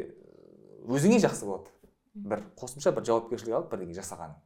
[0.87, 1.74] өзіңе жақсы болады.
[2.15, 4.39] Бір қосымша бір жауапкершілік алып бірдеңе жасағаның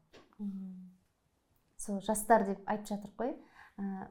[1.79, 3.35] сол жастар деп айтып жатырмық қой.
[3.79, 4.09] Ә,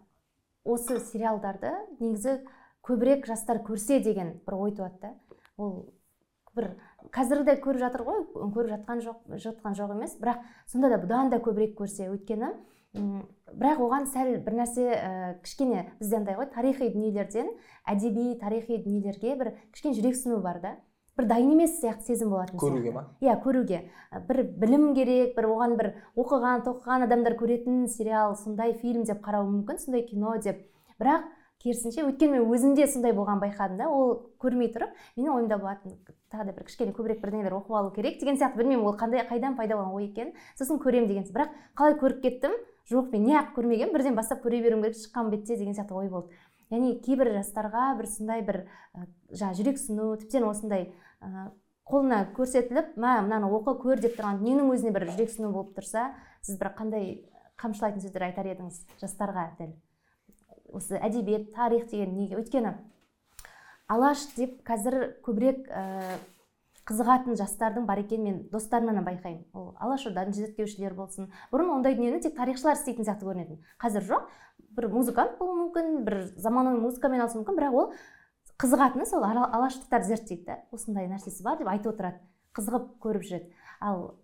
[0.63, 2.39] осы сериалдарды негізі
[2.87, 5.13] көбірек жастар көрсе деген бір ой туады да.
[5.57, 5.91] Ол
[6.55, 6.71] бір
[7.13, 10.15] қазір де көріп жатыр ғой көріп жатқан жоқ жатқан жоқ емес.
[10.19, 10.41] Бірақ
[10.71, 12.53] сонда да бұдан да көбірек көрсе өйткені
[12.97, 15.09] бірақ оған сәл бір нәрсе ә,
[15.43, 17.51] кішкене бізде андай ғой тарихи дүниелерден
[17.85, 20.75] әдеби тарихи дүниелерге бір кішкене жүрексіну бар да.
[21.17, 23.07] Бір дайын емес сияқты сезім болатын көруге ма?
[23.21, 23.83] Иә көруге.
[24.27, 29.49] Бір білім керек бір оған бір оқыған тоқыған адамдар көретін сериал сондай фильм деп қарауы
[29.49, 30.61] мүмкін сондай кино деп.
[31.01, 31.25] Бірақ
[31.63, 35.95] керісінше өйткені мен өзімде сондай болған байқадым да ол көрмей тұрып менің ойымда болатын
[36.31, 39.57] тағы да бір кішкене көбірек бірдеңелер оқып алу керек деген сияқты білмеймін ол қандай қайдан
[39.57, 42.53] пайда болған ой екенін сосын көремін деген бірақ қалай көріп кеттім?
[42.87, 46.29] Жоқ мен неғып көрмегенмін бірден бастап көре беруім керек шыққан бетте деген сияқты ой болды.
[46.71, 48.61] Яғни кейбір жастарға бір сондай бір
[49.31, 50.93] жаңағы жүрексіну тіптен осындай
[51.87, 56.11] қолына көрсетіліп мә мынаны оқы көр деп тұрған дүниенің өзіне бір жүрексіну болып тұрса
[56.41, 57.09] сіз бір қандай
[57.61, 59.73] қамшылайтын сөздер айтар едіңіз жастарға дәл?
[60.75, 62.41] Осы әдебиет тарих деген неге?
[62.41, 62.75] Өйткені
[63.87, 66.17] алаш деп қазір көбірек ә,
[66.87, 69.45] қызығатын жастардың бар екенін мен достарымнан байқаймын.
[69.55, 71.31] Ол алашорданың зерттеушілер болсын.
[71.51, 73.59] Бұрын ондай дүниені тек тарихшылар істейтін сияқты көрінетін.
[73.81, 74.29] Қазір жоқ.
[74.77, 77.91] Бір музыкант болуы мүмкін бір заманауи музыкамен айналысуы мүмкін бірақ ол
[78.57, 82.19] қызығатыны сол ала- алаштықтарды зерттейді да осындай нәрсесі бар деп айтып отырады.
[82.57, 83.51] Қызығып көріп жүреді.
[83.81, 84.15] Ал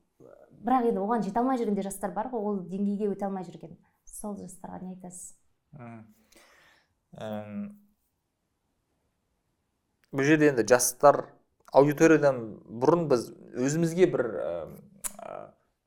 [0.64, 3.76] бірақ енді оған жете алмай жүрген де жастар бар ғой ол деңгейге өте алмай жүрген.
[4.10, 5.36] Сол жастарға не айтасыз?
[10.14, 11.28] Бұл жерде енді жастар
[11.74, 14.50] аудиториядан бұрын біз өзімізге бір ә,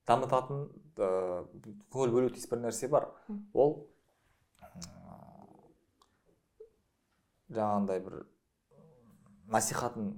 [0.07, 0.65] дамытатын
[0.99, 1.11] ә,
[1.95, 3.09] көңіл бөлу тиіс бір нәрсе бар.
[3.55, 3.77] Ол
[7.51, 8.25] жаңағындай бір
[9.53, 10.13] насихатын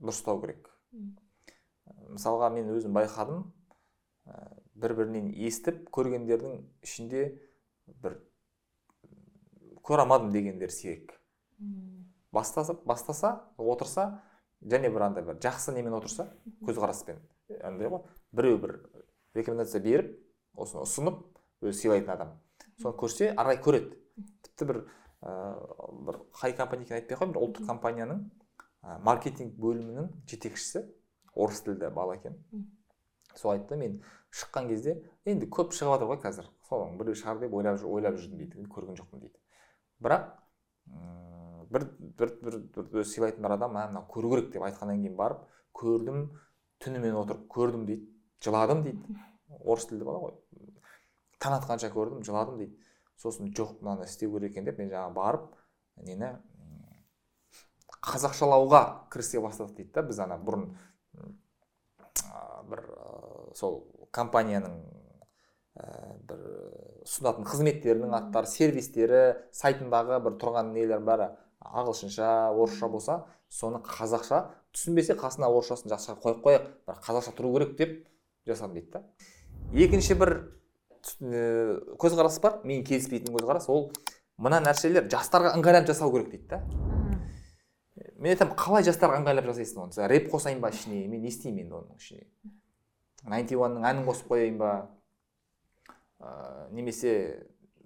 [0.00, 0.70] дұрыстау керек.
[2.10, 3.44] Мысалға мен өзім байқадым
[4.80, 7.24] бір бірінен естіп көргендердің ішінде
[8.02, 8.18] бір
[9.84, 11.14] көре алмадым дегендер сирек.
[12.32, 14.22] Бастаса бастаса отырса
[14.62, 16.30] және бір андай бір жақсы немен отырса
[16.66, 17.20] көзқараспен
[17.62, 18.04] андай ғой.
[18.32, 18.76] Біреу бір
[19.34, 20.16] рекомендация беріп
[20.54, 21.22] осыны ұсынып
[21.64, 22.34] өзі сыйлайтын адам.
[22.80, 23.98] Соны көрсе ары қарай көреді.
[24.46, 24.82] Тіпті бір
[25.20, 25.32] ә,
[26.06, 28.22] бір қай компания екенін айтпай ақ қояйын бір ұлттық компанияның
[28.82, 30.86] маркетинг бөлімінің жетекшісі
[31.34, 32.38] орыс тілді бала екен.
[33.36, 34.00] Сол айтты мен
[34.34, 36.50] шыққан кезде енді көп шығып жатыр ғой қазір.
[36.68, 38.66] Соның біреу шығар деп ойлап ойлап жүрдім дейді.
[38.72, 39.38] Көрген жоқпын дейді
[40.00, 40.28] бірақ
[40.88, 41.86] м, бір
[42.18, 45.42] бір бір, бір, сыйлайтын бір адам мә мынау көру керек деп айтқаннан кейін барып
[45.76, 46.22] көрдім
[46.80, 48.08] түнімен отырып көрдім дейді.
[48.40, 49.18] Жыладым дейді.
[49.60, 50.36] Орыс тілді бала ғой.
[51.40, 52.78] Таң атқанша көрдім жыладым дейді.
[53.20, 55.50] Сосын жоқ мынаны істеу керек екен деп мен жаңағы барып
[56.08, 56.32] нені
[58.06, 58.82] қазақшалауға
[59.12, 60.70] кірісе бастадық дейді да біз ана бұрын
[62.70, 62.84] бір
[63.58, 63.82] сол
[64.14, 64.78] компанияның
[66.28, 66.46] бір
[67.04, 69.22] ұсынатын қызметтерінің аттары сервистері
[69.56, 71.30] сайтындағы бір тұрған нелер бәрі
[71.60, 73.18] ағылшынша орысша болса
[73.50, 74.42] соны қазақша
[74.74, 77.96] түсінбесе қасына орысшасын жақсы қойып қояйық бір қазақша тұру керек деп
[78.46, 79.02] жасадым дейді да.
[79.72, 80.34] Екінші бір
[82.00, 83.90] көзқарас бар мен келіспейтін көзқарас ол
[84.38, 86.99] мына нәрселер жастарға ыңғайлап жасау керек дейді да.
[88.20, 90.08] Мен айтамын қалай жастарға ыңғайлап жасайсың оны?
[90.12, 91.06] Рэп қосайын ба ішіне?
[91.08, 92.26] Мен не істеймін енді оның ішіне?
[93.32, 94.72] Найнти уанның әнін қосып қояйын ба?
[96.20, 97.14] Ә, немесе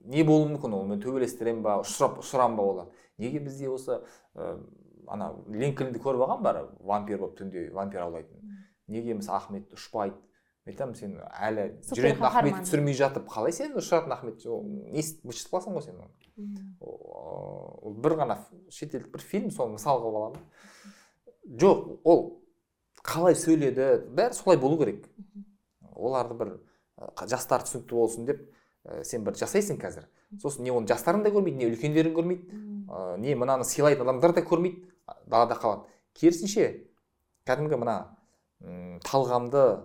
[0.05, 0.85] не болуы мүмкін ол?
[0.91, 1.79] Мен төбелестіремін ба?
[1.85, 2.93] Ұшырап ұшырамын ба олар?
[3.23, 4.01] Неге бізде осы
[4.35, 4.59] ә,
[5.07, 8.55] ана линкольнді көріп алған бәрі вампир болып түнде вампир аулайтын?
[8.91, 10.19] Неге мысалы ахмет ұшпайды?
[10.65, 15.77] Мен айтамын сен әлі жүретін ахметті түсірмей жатып қалай сен ұшыратын ахмет не вычислап қаласың
[15.77, 16.24] ғой сен оны.
[16.81, 18.39] Ол бір ғана
[18.71, 20.43] шетелдік бір фильм соны мысал қылып аламын.
[21.61, 22.25] Жоқ ол
[23.05, 25.07] қалай сөйледі бәрі солай болу керек.
[25.95, 26.53] Оларды бір
[27.29, 28.43] жастар түсінікті болсын деп
[28.85, 30.09] ә, сен бір жасайсың қазір.
[30.43, 34.43] Сосын не оны жастарың да көрмейді не үлкендерің көрмейді ә, не мынаны сыйлайтын адамдар да
[34.43, 34.89] көрмейді
[35.27, 35.87] далада қалады.
[36.15, 36.89] Керісінше
[37.47, 37.97] кәдімгі мына
[39.05, 39.85] талғамды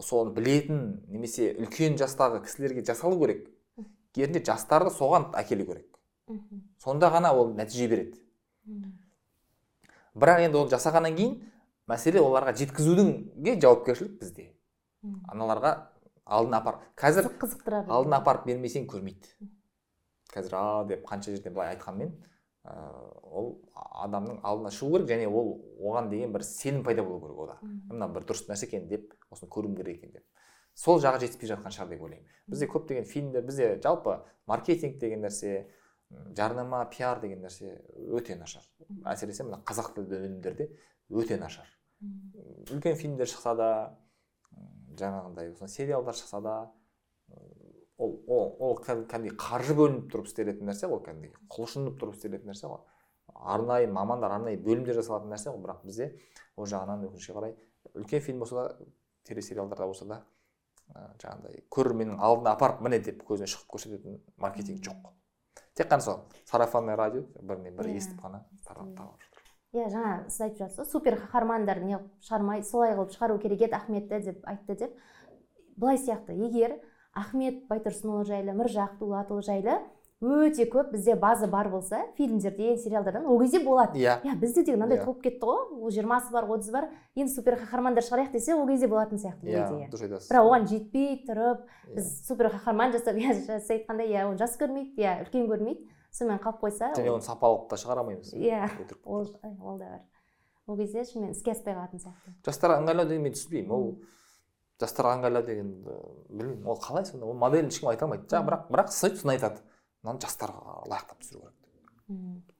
[0.00, 3.50] соны білетін немесе үлкен жастағы кісілерге жасалу керек.
[4.14, 5.88] Керісінше жастарды соған әкелу керек.
[6.82, 8.20] Сонда ғана ол нәтиже береді.
[10.14, 11.34] Бірақ енді оны жасағаннан кейін
[11.90, 14.52] мәселе оларға жеткізудің жауапкершілік бізде.
[15.28, 15.74] Аналарға
[16.24, 17.94] алдына апар қазір қызықтыра білу.
[17.98, 19.50] алдына апарып бермесең көрмейді.
[20.32, 22.14] Қазір а деп қанша жерден былай айтқанмен
[22.64, 22.72] ә,
[23.22, 27.58] ол адамның алдына шығу керек және ол оған деген бір сенім пайда болу керек ода.
[27.90, 30.24] Мына бір дұрыс нәрсе екен деп осыны көруім керек екен деп.
[30.74, 32.28] Сол жағы жетіспей жатқан шығар деп ойлаймын.
[32.50, 35.66] Бізде көптеген фильмдер бізде жалпы маркетинг деген нәрсе
[36.36, 37.78] жарнама пиар деген нәрсе
[38.10, 38.62] өте нашар.
[39.04, 40.68] Әсіресе мына қазақ тілді өнімдерде
[41.10, 41.66] өте нашар.
[42.70, 43.68] Үлкен фильмдер шықса да
[44.98, 46.56] жаңағындай сериалдар шықса да
[47.96, 52.50] ол ол, ол кәд- кәдімгідей қаржы бөлініп тұрып істелетін нәрсе ғой кәдімгідей құлшынып тұрып істелетін
[52.50, 52.82] нәрсе ғой.
[53.34, 56.10] Арнайы мамандар арнайы бөлімдер жасалатын нәрсе ғой бірақ бізде
[56.56, 57.54] ол жағынан өкінішке қарай
[57.94, 58.86] үлкен фильм болса да
[59.24, 60.24] телесериалдарда болса да
[60.92, 65.10] жаңағыдай көрерменнің алдына апарып міне деп көзіне шығып көрсететін маркетинг жоқ.
[65.74, 67.96] Тек қана сол сарафанное радио бірінен бірі Иә.
[67.96, 69.42] естіп қана тарап тарап жатыр.
[69.74, 73.74] Иә жаңа сіз айтып жатсыз ғой супер қаһармандар не шығармай солай қылып шығару керек еді
[73.74, 74.98] ахметті деп айтты деп.
[75.76, 76.78] Былай сияқты егер
[77.12, 79.80] ахмет байтұрсынұлы жайлы міржақып дулатұлы жайлы
[80.24, 83.98] өте көп бізде база бар болса фильмдерден сериалдардан ол кезде болады.
[83.98, 84.16] Иә.
[84.24, 85.04] Иә бізде де мынандай Иә.
[85.04, 85.82] толып кетті ғой.
[85.84, 86.88] Ол жиырмасы бар отызы бар.
[87.14, 89.88] Енді супер қаһармандар шығарайық десе ол кезде болатын сияқты бұл иә идея.
[89.92, 90.30] дұрыс айтасыз.
[90.30, 94.96] Бірақ оған жетпей тұрып біз супер қаһарман жасап иә сіз айтқандай иә оны жас көрмейді
[94.96, 95.88] иә үлкен көрмейді.
[96.14, 98.68] Сонымен қалып қойса және оны сапалы қылып та шығара алмаймыз иә
[99.04, 99.26] ол
[99.60, 100.00] ол да бар.
[100.66, 102.32] Ол кезде шынымен іске аспай қалатын сияқты.
[102.46, 103.70] Жастарға ыңғайлау деген мен түсінбеймін.
[103.74, 103.98] Ол
[104.80, 105.72] жастарға ыңғайлау деген
[106.30, 106.64] білмеймін.
[106.64, 107.26] Ол қалай сонда?
[107.26, 108.24] Ол моделін ешкім айта алмайды.
[108.30, 109.60] Бірақ бірақ сын айтады.
[110.04, 112.54] Мынаны жастарға лайықтап түсіру керек.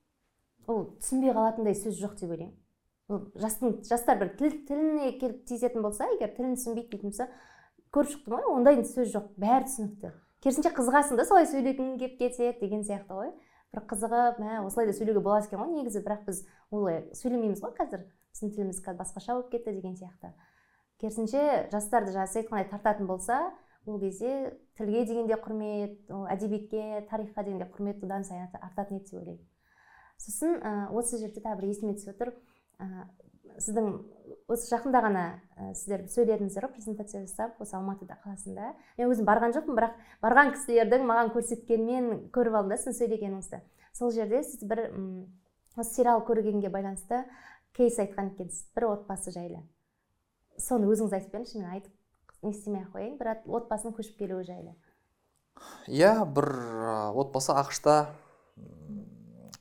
[0.66, 2.56] Ол түсінбей қалатындай сөз жоқ деп ойлаймын.
[3.12, 7.28] Ол жастың жастар бір тіл тіліне келіп тиісетін болса егер тілін түсінбейді дейтін болса
[7.92, 10.12] көріп шықтым ғой ондай сөз жоқ бәрі түсінікті.
[10.40, 13.30] Керісінше қызығасың да солай сөйлегің келіп кетеді деген сияқты ғой.
[13.74, 17.72] Бір қызығып мә осылай да сөйлеуге болады екен ғой негізі бірақ біз олай сөйлемейміз ғой
[17.76, 20.32] қазір біздің тіліміз қазір басқаша болып кетті деген сияқты.
[21.00, 23.40] Керісінше жастарды жаңа сіз айтқандай тартатын болса
[23.86, 28.62] ол кезде тілге деген де құрмет ол әдебиетке тарихқа деген де құрмет одан сайын арта-
[28.62, 29.44] артатын еді деп ойлаймын.
[30.18, 32.32] Сосын ә, осы жерде тағы бір есіме түсіп отыр.
[32.78, 33.06] Ә,
[33.58, 33.90] сіздің
[34.48, 35.24] осы жақында ғана
[35.56, 38.72] ә, сіздер сөйледіңіздер ғой презентация жасап осы алматыда қаласында.
[38.98, 43.60] Мен өзім барған жоқпын бірақ барған кісілердің маған көрсеткенмен көріп алдым да сіздің сөйлегеніңізді.
[43.94, 44.86] Сол жерде сіз бір
[45.76, 47.24] осы сериал көргенге байланысты
[47.74, 49.62] кейс айтқан екенсіз бір отбасы жайлы.
[50.58, 51.92] Соны өзіңіз айтып беріңізші мен айтып
[52.44, 54.74] не істемей ақ қояйын бір от- отбасының көшіп келуі жайлы.
[55.88, 56.48] Иә бір
[57.14, 57.94] отбасы ақшта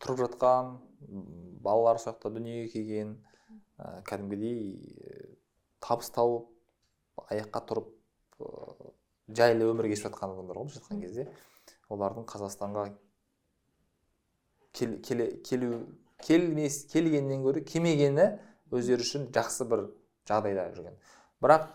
[0.03, 0.73] тұрып жатқан
[1.07, 3.13] м, балалары сол жақта дүниеге келген
[3.79, 4.59] ә, кәдімгідей
[4.99, 5.37] ә,
[5.85, 6.49] табыс тауып
[7.29, 7.89] аяққа тұрып
[8.41, 8.91] ә,
[9.37, 11.27] жайлы өмір кешіп жатқан адамдар ғой былайша айтқан кезде.
[11.93, 12.87] Олардың қазақстанға
[14.73, 15.85] кел- келе- келу
[16.23, 18.27] келмес келгеннен гөрі келмегені
[18.73, 19.85] өздері үшін жақсы бір
[20.29, 20.95] жағдайда жүрген.
[21.43, 21.67] Бірақ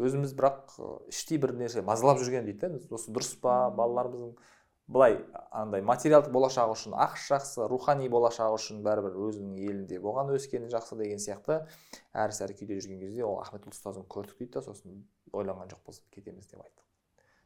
[0.00, 0.72] өзіміз бірақ
[1.12, 4.32] іштей бір нәрсе мазалап жүрген дейді да осы дұрыс па балаларымыздың
[4.90, 5.18] былай
[5.54, 10.98] андай материалдық болашағы үшін ақш жақсы рухани болашағы үшін бәрібір өзінің елінде болған өскені жақсы
[10.98, 11.60] деген сияқты
[12.10, 16.50] әрі сәрі күйде жүрген кезде ол ахметұлы ұстазын көрдік дейді да сосын ойланған жоқпыз кетеміз
[16.50, 16.86] деп айттық.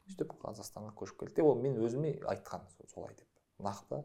[0.09, 3.28] Сөйтіп қазақстанға көшіп келдік те ол мен өзіме айтқан со- солай деп.
[3.61, 4.01] Нақты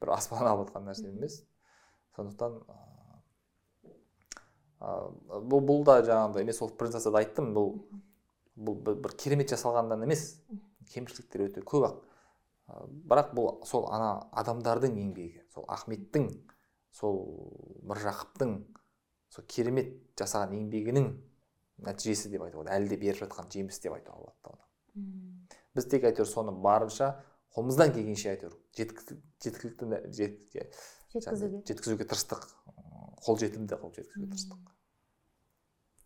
[0.00, 1.42] бір аспаннан алып жатқан нәрсе емес.
[2.16, 2.60] Сондықтан
[4.82, 7.74] бұл бұл да жаңағыдай мен сол презентацияда айттым бұл
[8.56, 10.24] бұл бір, керемет жасалғаннан емес
[10.92, 12.00] кемшіліктер өте көп ақ
[13.08, 16.28] бірақ бұл сол ана адамдардың еңбегі сол ахметтің
[16.92, 17.20] сол
[17.88, 18.56] міржақыптың
[19.32, 21.06] сол керемет жасаған еңбегінің
[21.86, 24.64] нәтижесі деп айтуға болады әлі де беріп жатқан жеміс деп айтуға болады оны.
[25.74, 27.14] Біз тек әйтеуір соны барынша
[27.56, 29.14] қолымыздан келгенше әйтеуір жеткілікті
[31.70, 32.44] жеткізуге тырыстық.
[33.26, 34.58] Қолжетімді қылып жеткізуге тырыстық.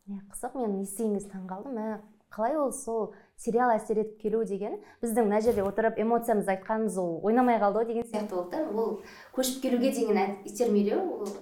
[0.06, 1.86] Иә қызық мен естіген кезде таңқалдым мә
[2.30, 4.80] қалай ол сол сериал әсер етіп келу деген?
[5.02, 8.68] Біздің мына жерде отырып эмоциямызды айтқанымыз ол ойнамай қалды ғой деген сияқты болды да.
[8.70, 9.00] Ол
[9.34, 11.32] көшіп келуге деген итермелеу ол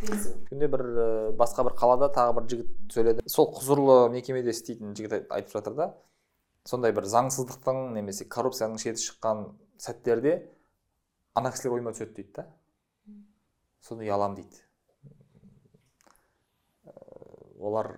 [0.00, 0.84] күнде бір
[1.36, 3.26] басқа бір қалада тағы бір жігіт сөйледі.
[3.28, 5.90] Сол құзырлы мекемеде істейтін жігіт айт- айтып жатыр да.
[6.64, 9.44] Сондай бір заңсыздықтың немесе коррупцияның шеті шыққан
[9.76, 10.48] сәттерде
[11.34, 12.46] ана кісілер ойыма түседі дейді да.
[13.80, 14.64] Соны ұяламын дейді.
[17.60, 17.88] Олар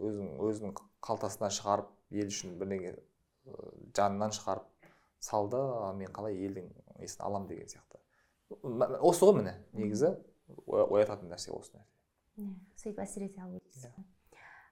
[0.00, 3.54] өзінің өзінің қалтасынан шығарып ел үшін бірдеңе ы,
[3.96, 4.66] жанынан шығарып
[5.20, 7.98] салды а мен қалай елдің несін аламын деген сияқты.
[9.00, 10.14] Осы ғой міне негізі.
[10.66, 11.86] Оя- оятатын нәрсе осы нәрсе.
[12.40, 13.92] Иә сөйтіп әсер ете алу дейсіз Иә.
[13.96, 14.04] ғой.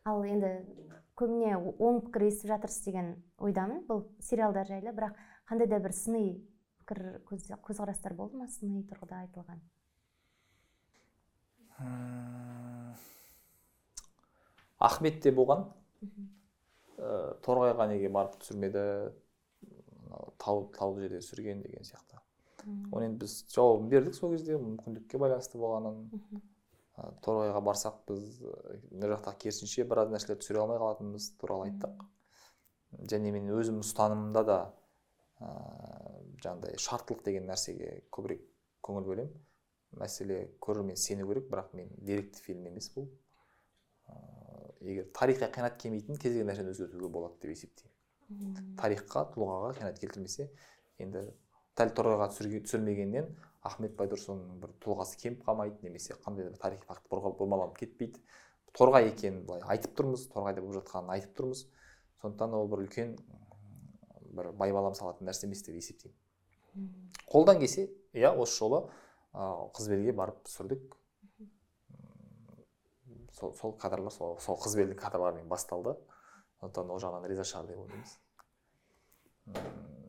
[0.09, 0.51] ал енді
[1.18, 5.14] көбіне оң пікір естіп жатырсыз деген ойдамын бұл сериалдар жайлы бірақ
[5.51, 6.41] қандай да бір сыни
[6.80, 8.47] пікір көз- көзқарастар болды ма?
[8.49, 9.61] сыни тұрғыда айтылған.
[14.79, 15.66] М, ахмет те болған.
[16.99, 19.12] Ә, торғайға неге барып түсірмеді?
[20.39, 22.18] Тау таулы жерде түсірген деген сияқты.
[22.93, 26.09] Оны енді біз жауабын бердік сол кезде мүмкіндікке байланысты болғанын.
[26.97, 32.03] Ә, торғайға барсақ біз ә, мына жақта керісінше біраз нәрселер түсіре алмай қалатынымыз туралы айттық.
[33.12, 34.59] Және мен өзім ұстанымымда да
[35.41, 38.43] ыыы жаңағыдай шарттылық деген нәрсеге көбірек
[38.83, 39.39] көңіл бөлемін.
[39.99, 43.09] Мәселе көрермен сену керек бірақ мен деректі фильм емес бұл.
[44.81, 48.74] Егер тарихқа қиянат келмейтін кез келген нәрсені өзгертуге болады деп есептеймін.
[48.79, 50.51] Тарихқа тұлғаға қиянат келтірмесе
[50.99, 51.24] енді
[51.79, 53.31] дәл торғайға түсірмегеннен
[53.68, 58.20] ахмет байтұрсынның бір тұлғасы кеміп қалмайды немесе қандай да бір тарихи факт бұрмаланып кетпейді.
[58.76, 61.64] Торғай екенін былай айтып тұрмыз торғайда болып жатқанын айтып тұрмыз.
[62.22, 63.16] Сондықтан ол бір үлкен
[64.37, 66.16] бір байбалам салатын нәрсе емес деп есептеймін.
[67.31, 68.85] Қолдан келсе иә осы жолы
[69.33, 70.98] ыыы қызбелге барып түсірдік.
[73.39, 75.97] Сол, сол кадрлар сол, сол қызбелдің кадрларымен басталды.
[76.61, 78.16] Сондықтан ол жағынан риза шығар деп ойлаймыз.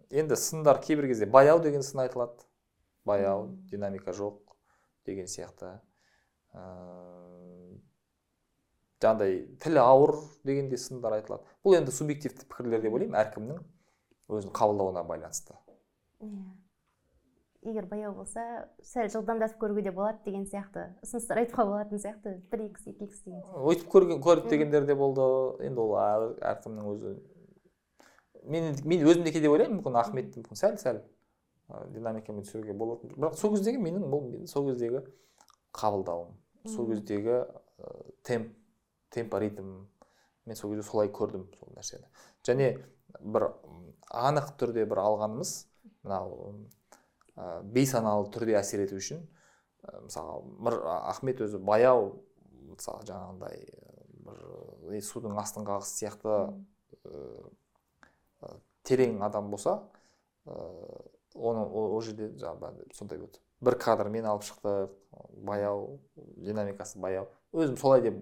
[0.09, 2.43] Енді сындар кейбір кезде баяу деген сын айтылады.
[3.05, 4.41] Баяу динамика жоқ
[5.05, 5.79] деген сияқты.
[6.53, 7.79] Ыыы
[8.99, 11.45] жаңағыдай тілі ауыр деген де сындар айтылады.
[11.63, 13.61] Бұл енді субъективті пікірлер деп ойлаймын әркімнің
[14.27, 15.55] өзінің қабылдауына байланысты.
[16.19, 16.41] Иә.
[17.65, 18.43] Егер баяу болса
[18.85, 20.85] сәл жылдамдатып көруге де болады деген сияқты.
[21.03, 22.35] Ұсыныстар айтуға болатын сияқты.
[22.51, 25.21] бір икс екі икс деген өйтіп көрген көрді дегендер де болды.
[25.65, 27.15] Енді ол әр- әркімнің өзі.
[28.43, 29.81] Мен мен өзім де кейде ойлаймын.
[29.81, 31.01] Мүмкін ахметті мүмкін сәл сәл
[31.93, 33.11] динамикамен түсіруге болатын.
[33.17, 35.03] Бірақ сол кездегі менің бұл сол кездегі
[35.75, 36.31] қабылдауым.
[36.65, 37.43] Сол кездегі
[38.23, 38.55] темп
[39.11, 39.87] темпо ритм
[40.45, 42.07] мен сол кезде солай көрдім сол нәрсені.
[42.47, 42.71] Және
[43.19, 43.51] бір
[44.09, 45.53] анық түрде бір алғанымыз
[46.03, 46.55] мынау
[47.39, 52.11] ы, бейсаналы түрде әсер ету үшін ы, мысалы мір ахмет өзі баяу
[52.73, 53.63] мысалы жаңағындай
[54.27, 56.35] бір судың астын қағыс сияқты
[57.07, 57.23] ы,
[58.83, 59.79] терең адам болса
[60.45, 60.59] ы,
[61.35, 63.39] оны ол, жерде жаңағы сондай болды.
[63.61, 64.93] Бір кадр мен алып шықтық
[65.45, 67.27] баяу динамикасы баяу.
[67.53, 68.19] Өзім солай деп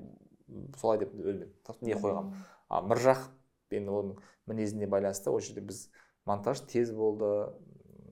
[0.80, 1.50] солай деп өзіме
[1.82, 2.34] не қойғанмын.
[2.70, 5.88] А міржақып енді оның мінезіне байланысты ол жерде біз
[6.26, 7.30] монтаж тез болды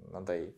[0.07, 0.53] мынандай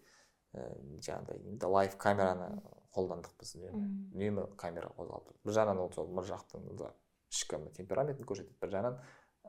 [0.57, 2.49] ііі жаңағыдай лайв камераны
[2.95, 4.47] қолдандық біз үнемі.
[4.57, 6.91] Камера қозғалып тұр бір жағынан ол сол міржақыптың да
[7.31, 8.99] ішкі темпераментін көрсетеді бір жағынан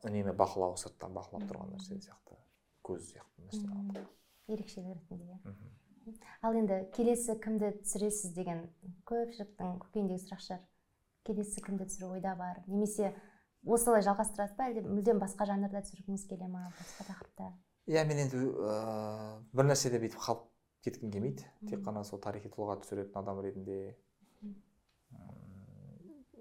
[0.05, 2.37] үнемі бақылау сырттан бақылап тұрған нәрсе сияқты
[2.87, 4.07] көз сияқты нәрсе Мм.
[4.49, 6.17] ерекшелік ретінде иә.
[6.43, 8.67] Ал енді келесі кімді түсіресіз деген
[9.09, 10.63] көпшіліктің көкейіндегі сұрақ шығар
[11.29, 12.63] келесі кімді түсіру ойда бар?
[12.67, 13.13] Немесе
[13.67, 17.53] осылай жалғастырасыз ба әлде мүлдем басқа жанрда түсіргіңіз келе ма басқа тақырыпта?
[17.89, 20.47] Иә мен енді ыыы бір нәрседе бүйтіп қалып
[20.89, 21.47] кеткім келмейді.
[21.68, 23.95] Тек қана сол тарихи тұлға түсіретін адам ретінде.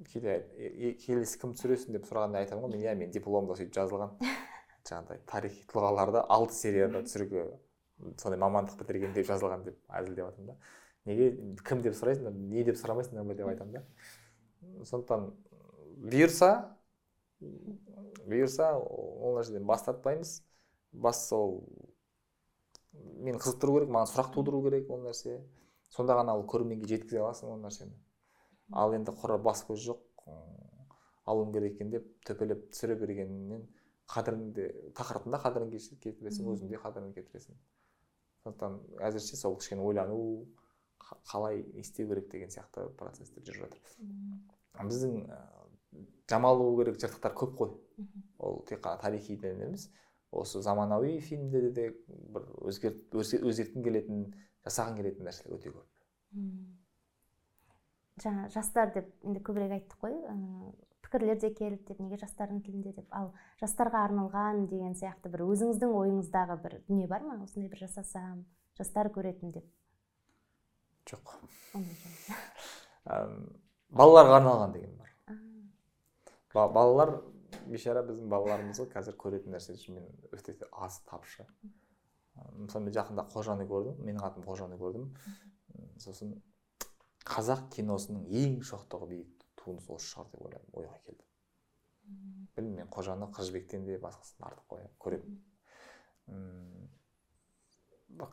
[0.07, 2.75] Кейде «Е- е- келесі кім түсіресің деп сұрағанда айтамын ғой.
[2.75, 4.13] Мен иә менің дипломымда сөйтіп жазылған.
[4.87, 7.47] Жаңағыдай тарихи тұлғаларды алты серияда түсіруге
[8.21, 10.57] сондай мамандық бітірген деп жазылған деп әзілдеп жатырмын да.
[11.09, 11.29] Неге
[11.65, 13.83] кім деп сұрайсыңдар не деп сұрамайсыңдар ма деп айтамын да.
[14.85, 15.31] Сондықтан
[16.05, 16.51] бұйырса
[17.41, 20.41] бұйырса ол нәрседен бас тартпаймыз.
[20.91, 21.59] Бастысы ол
[23.23, 25.39] мені қызықтыру керек маған сұрақ тудыру керек ол нәрсе.
[25.89, 27.95] Сонда ғана ол көрерменге жеткізе аласың ол нәрсені.
[28.73, 30.03] Ал енді құр бас көз жоқ
[31.27, 33.65] алуым керек екен деп төпелеп түсіре бергеннен
[34.07, 35.71] қадіріңді тақырыптың да қадірін
[36.03, 37.57] кетіресің өзің де қадірін кетіресің
[38.43, 40.45] сондықтан әзірше сол кішкене ойлану
[41.03, 43.81] қа- қалай не істеу керек деген сияқты процесстер жүріп жатыр.
[44.79, 45.27] Біздің
[46.29, 47.75] жамалу керек жыртықтар көп қой.
[48.39, 49.89] Ол тек қана тарихиден емес
[50.31, 54.25] осы заманауи фильмде де бір өзгерт өзге- өзгерткім келетін
[54.65, 55.87] жасағың келетін нәрселер өте көп.
[58.23, 60.15] Жаңа жастар деп енді көбірек айттық қой.
[61.05, 63.07] Пікірлер де келді деп неге жастардың тілінде деп.
[63.11, 67.37] Ал жастарға арналған деген сияқты бір өзіңіздің ойыңыздағы бір дүние бар ма?
[67.43, 68.45] Осындай бір жасасам
[68.77, 69.65] жастар көретін деп.
[71.07, 71.37] Жоқ.
[73.87, 75.13] Балаларға арналған деген бар.
[76.53, 77.21] Балалар
[77.71, 81.45] бейшара біздің балаларымыз ғой қазір көретін нәрсе мен өте аз тапшы.
[82.35, 85.09] Мысалы мен жақында қожаны көрдім менің атым қожаны көрдім.
[86.01, 86.35] Сосын
[87.27, 91.23] қазақ киносының ең шоқтығы биік туындысы осы шығар деп ойладым ойға келді.
[92.55, 95.41] Білмеймін мен қожаны қыз жібектен де басқасынан артық қоя көремін.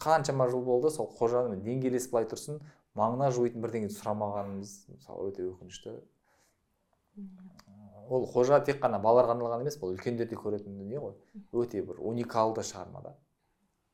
[0.05, 2.61] Қаншама жыл болды сол қожаны деңгейлес былай тұрсын
[2.95, 5.97] маңына жуитын бірдеңе сұрамағанымыз мысалы өте өкінішті.
[8.09, 11.14] Ол қожа тек қана балаларға арналған емес бұл үлкендер де көретін дүние ғой.
[11.52, 13.16] Өте бір уникалды шығарма да.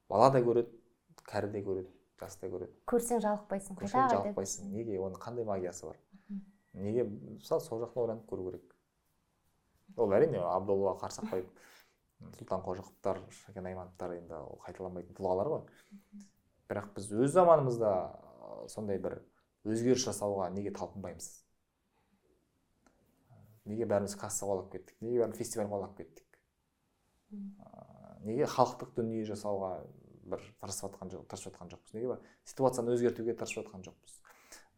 [0.08, 0.72] Бала да көреді
[1.26, 1.90] кәрі де көреді
[2.20, 2.72] жас та көреді.
[2.90, 4.70] Көрсең жалықпайсың көрсең жалықпайсың.
[4.74, 4.98] Неге?
[5.00, 5.98] Оның қандай магиясы бар?
[6.74, 7.04] Неге?
[7.06, 8.74] Мысалы сол жақта ойланып көру керек.
[9.96, 11.48] Ол әрине абдолла қарсақбаев
[12.36, 15.62] сұлтан қожықовтар шәкен аймановтар енді ол қайталанбайтын тұлғалар ғой.
[16.68, 17.92] Бірақ біз өз заманымызда
[18.68, 19.22] сондай бір
[19.64, 21.30] өзгеріс жасауға неге талпынбаймыз?
[23.70, 24.96] Неге бәріміз кассаға қуалап кеттік?
[25.00, 26.26] неге бәріміз фестивальға қуалап кеттік?
[28.26, 29.70] Неге халықтық дүние жасауға
[30.30, 31.94] бір тырысып жатқан жоқ тырысып жатқан жоқпыз?
[31.94, 34.18] неге ситуацияны өзгертуге тырысып жатқан жоқпыз.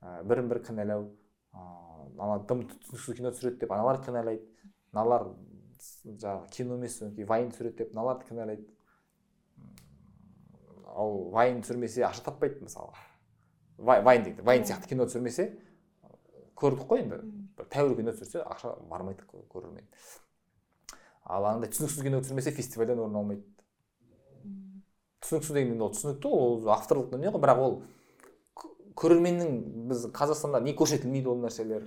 [0.02, 1.08] Ә, бірін бірі кінәлау
[1.52, 4.46] ыыы ана дым түсініксіз кино түсіреді деп аналар кінәлайды
[4.92, 5.26] мыналар
[6.04, 8.66] жаңағы кино емес содан кейін вайн түсіреді деп мыналарды кінәлайды.
[10.92, 12.92] Ал вайн түсірмесе ақша таппайды мысалы.
[13.78, 15.48] Вай- вайн дейді вайн сияқты кино түсірмесе
[16.56, 17.20] көрдік қой енді.
[17.56, 19.86] Бір тәуір кино түсірсе ақша бармайды кө- көрермен.
[21.24, 23.44] Ал андай түсініксіз кино түсірмесе фестивальден орын алмайды.
[25.22, 27.42] Түсініксіз деген ол түсінікті ол авторлық дүние ғой.
[27.44, 27.76] Бірақ ол
[28.98, 29.52] көрерменнің
[29.90, 31.86] біз қазақстанда не көрсетілмейді ол нәрселер.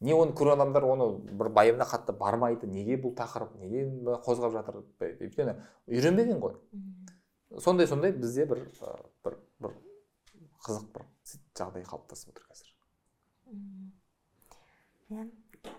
[0.00, 2.66] Не оны көрген адамдар оны бір байыбына қатты бармайды.
[2.66, 3.84] Неге бұл тақырып неге
[4.24, 4.80] қозғап жатыр?
[5.04, 6.56] Өйткені үйренбеген ғой.
[7.60, 8.64] Сондай сондай бізде бір
[9.24, 9.76] бір бір
[10.64, 11.04] қызық бір
[11.58, 12.72] жағдай қалыптасып отыр қазір.
[15.10, 15.28] Иә?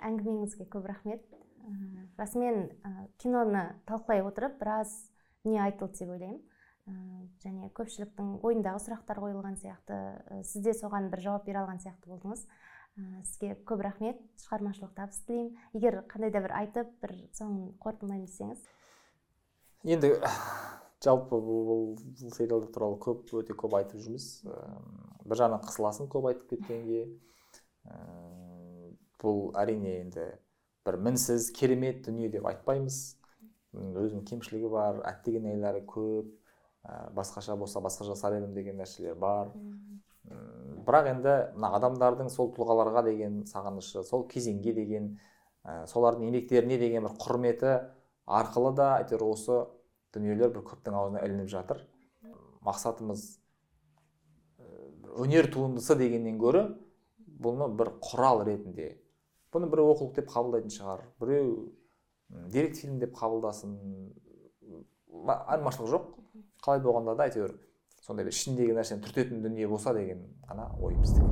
[0.05, 1.23] әңгімеңізге көп рахмет.
[1.61, 4.93] Ііі, расымен і, киноны талқылай отырып біраз
[5.45, 6.41] дүние айтылды деп ойлаймын.
[6.89, 9.97] Ііі, және көпшіліктің ойындағы сұрақтар қойылған сияқты
[10.39, 12.45] і, сіз де соған бір жауап бере алған сияқты болдыңыз.
[12.97, 14.21] Ііі, сізге көп рахмет.
[14.43, 15.55] Шығармашылық табыс тілеймін.
[15.77, 18.65] Егер қандай да бір айтып бір соңын қорытындылаймын десеңіз.
[19.85, 20.13] Енді
[21.01, 21.95] жалпы бұл,
[22.35, 24.27] сериалдар туралы көп өте көп айтып жүрміз.
[25.25, 27.05] Бір жағынан қысыласың көп айтып кеткенге.
[29.21, 30.27] Бұл әрине енді
[30.85, 32.99] бір мінсіз керемет дүние деп айтпаймыз.
[33.71, 36.27] Өзінің кемшілігі бар әттеген айлары көп
[36.83, 39.53] ә, басқаша болса басқа жасар едім деген нәрселер бар.
[39.55, 45.13] М, бірақ енді мына адамдардың сол тұлғаларға деген сағынышы сол кезеңге деген
[45.63, 47.75] ә, солардың еңбектеріне деген бір құрметі
[48.25, 49.61] арқылы да әйтеуір осы
[50.15, 51.85] дүниелер бір көптің аузына ілініп жатыр.
[52.65, 53.37] Мақсатымыз
[55.17, 56.65] өнер туындысы дегеннен гөрі
[57.41, 58.97] бұны бір құрал ретінде
[59.53, 61.03] бұны біреу оқулық деп қабылдайтын шығар.
[61.19, 61.49] Біреу
[62.31, 63.75] м, деректі фильм деп қабылдасын.
[65.11, 66.05] Ма- айырмашылық жоқ.
[66.63, 67.55] Қалай болғанда да әйтеуір
[68.01, 71.27] сондай бір ішіндегі нәрсені түртетін дүние болса деген ғана ой біздікі.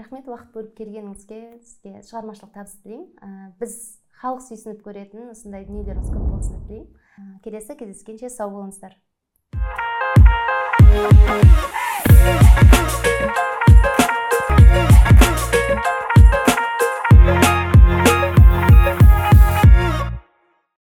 [0.00, 3.52] Рахмет уақыт бөліп келгеніңізге сізге шығармашылық табыс тілеймін.
[3.60, 3.76] Біз
[4.22, 7.38] халық сүйсініп көретін осындай дүниелеріңіз көп болсын деп тілеймін.
[7.44, 8.96] Келесі кездескенше сау болыңыздар.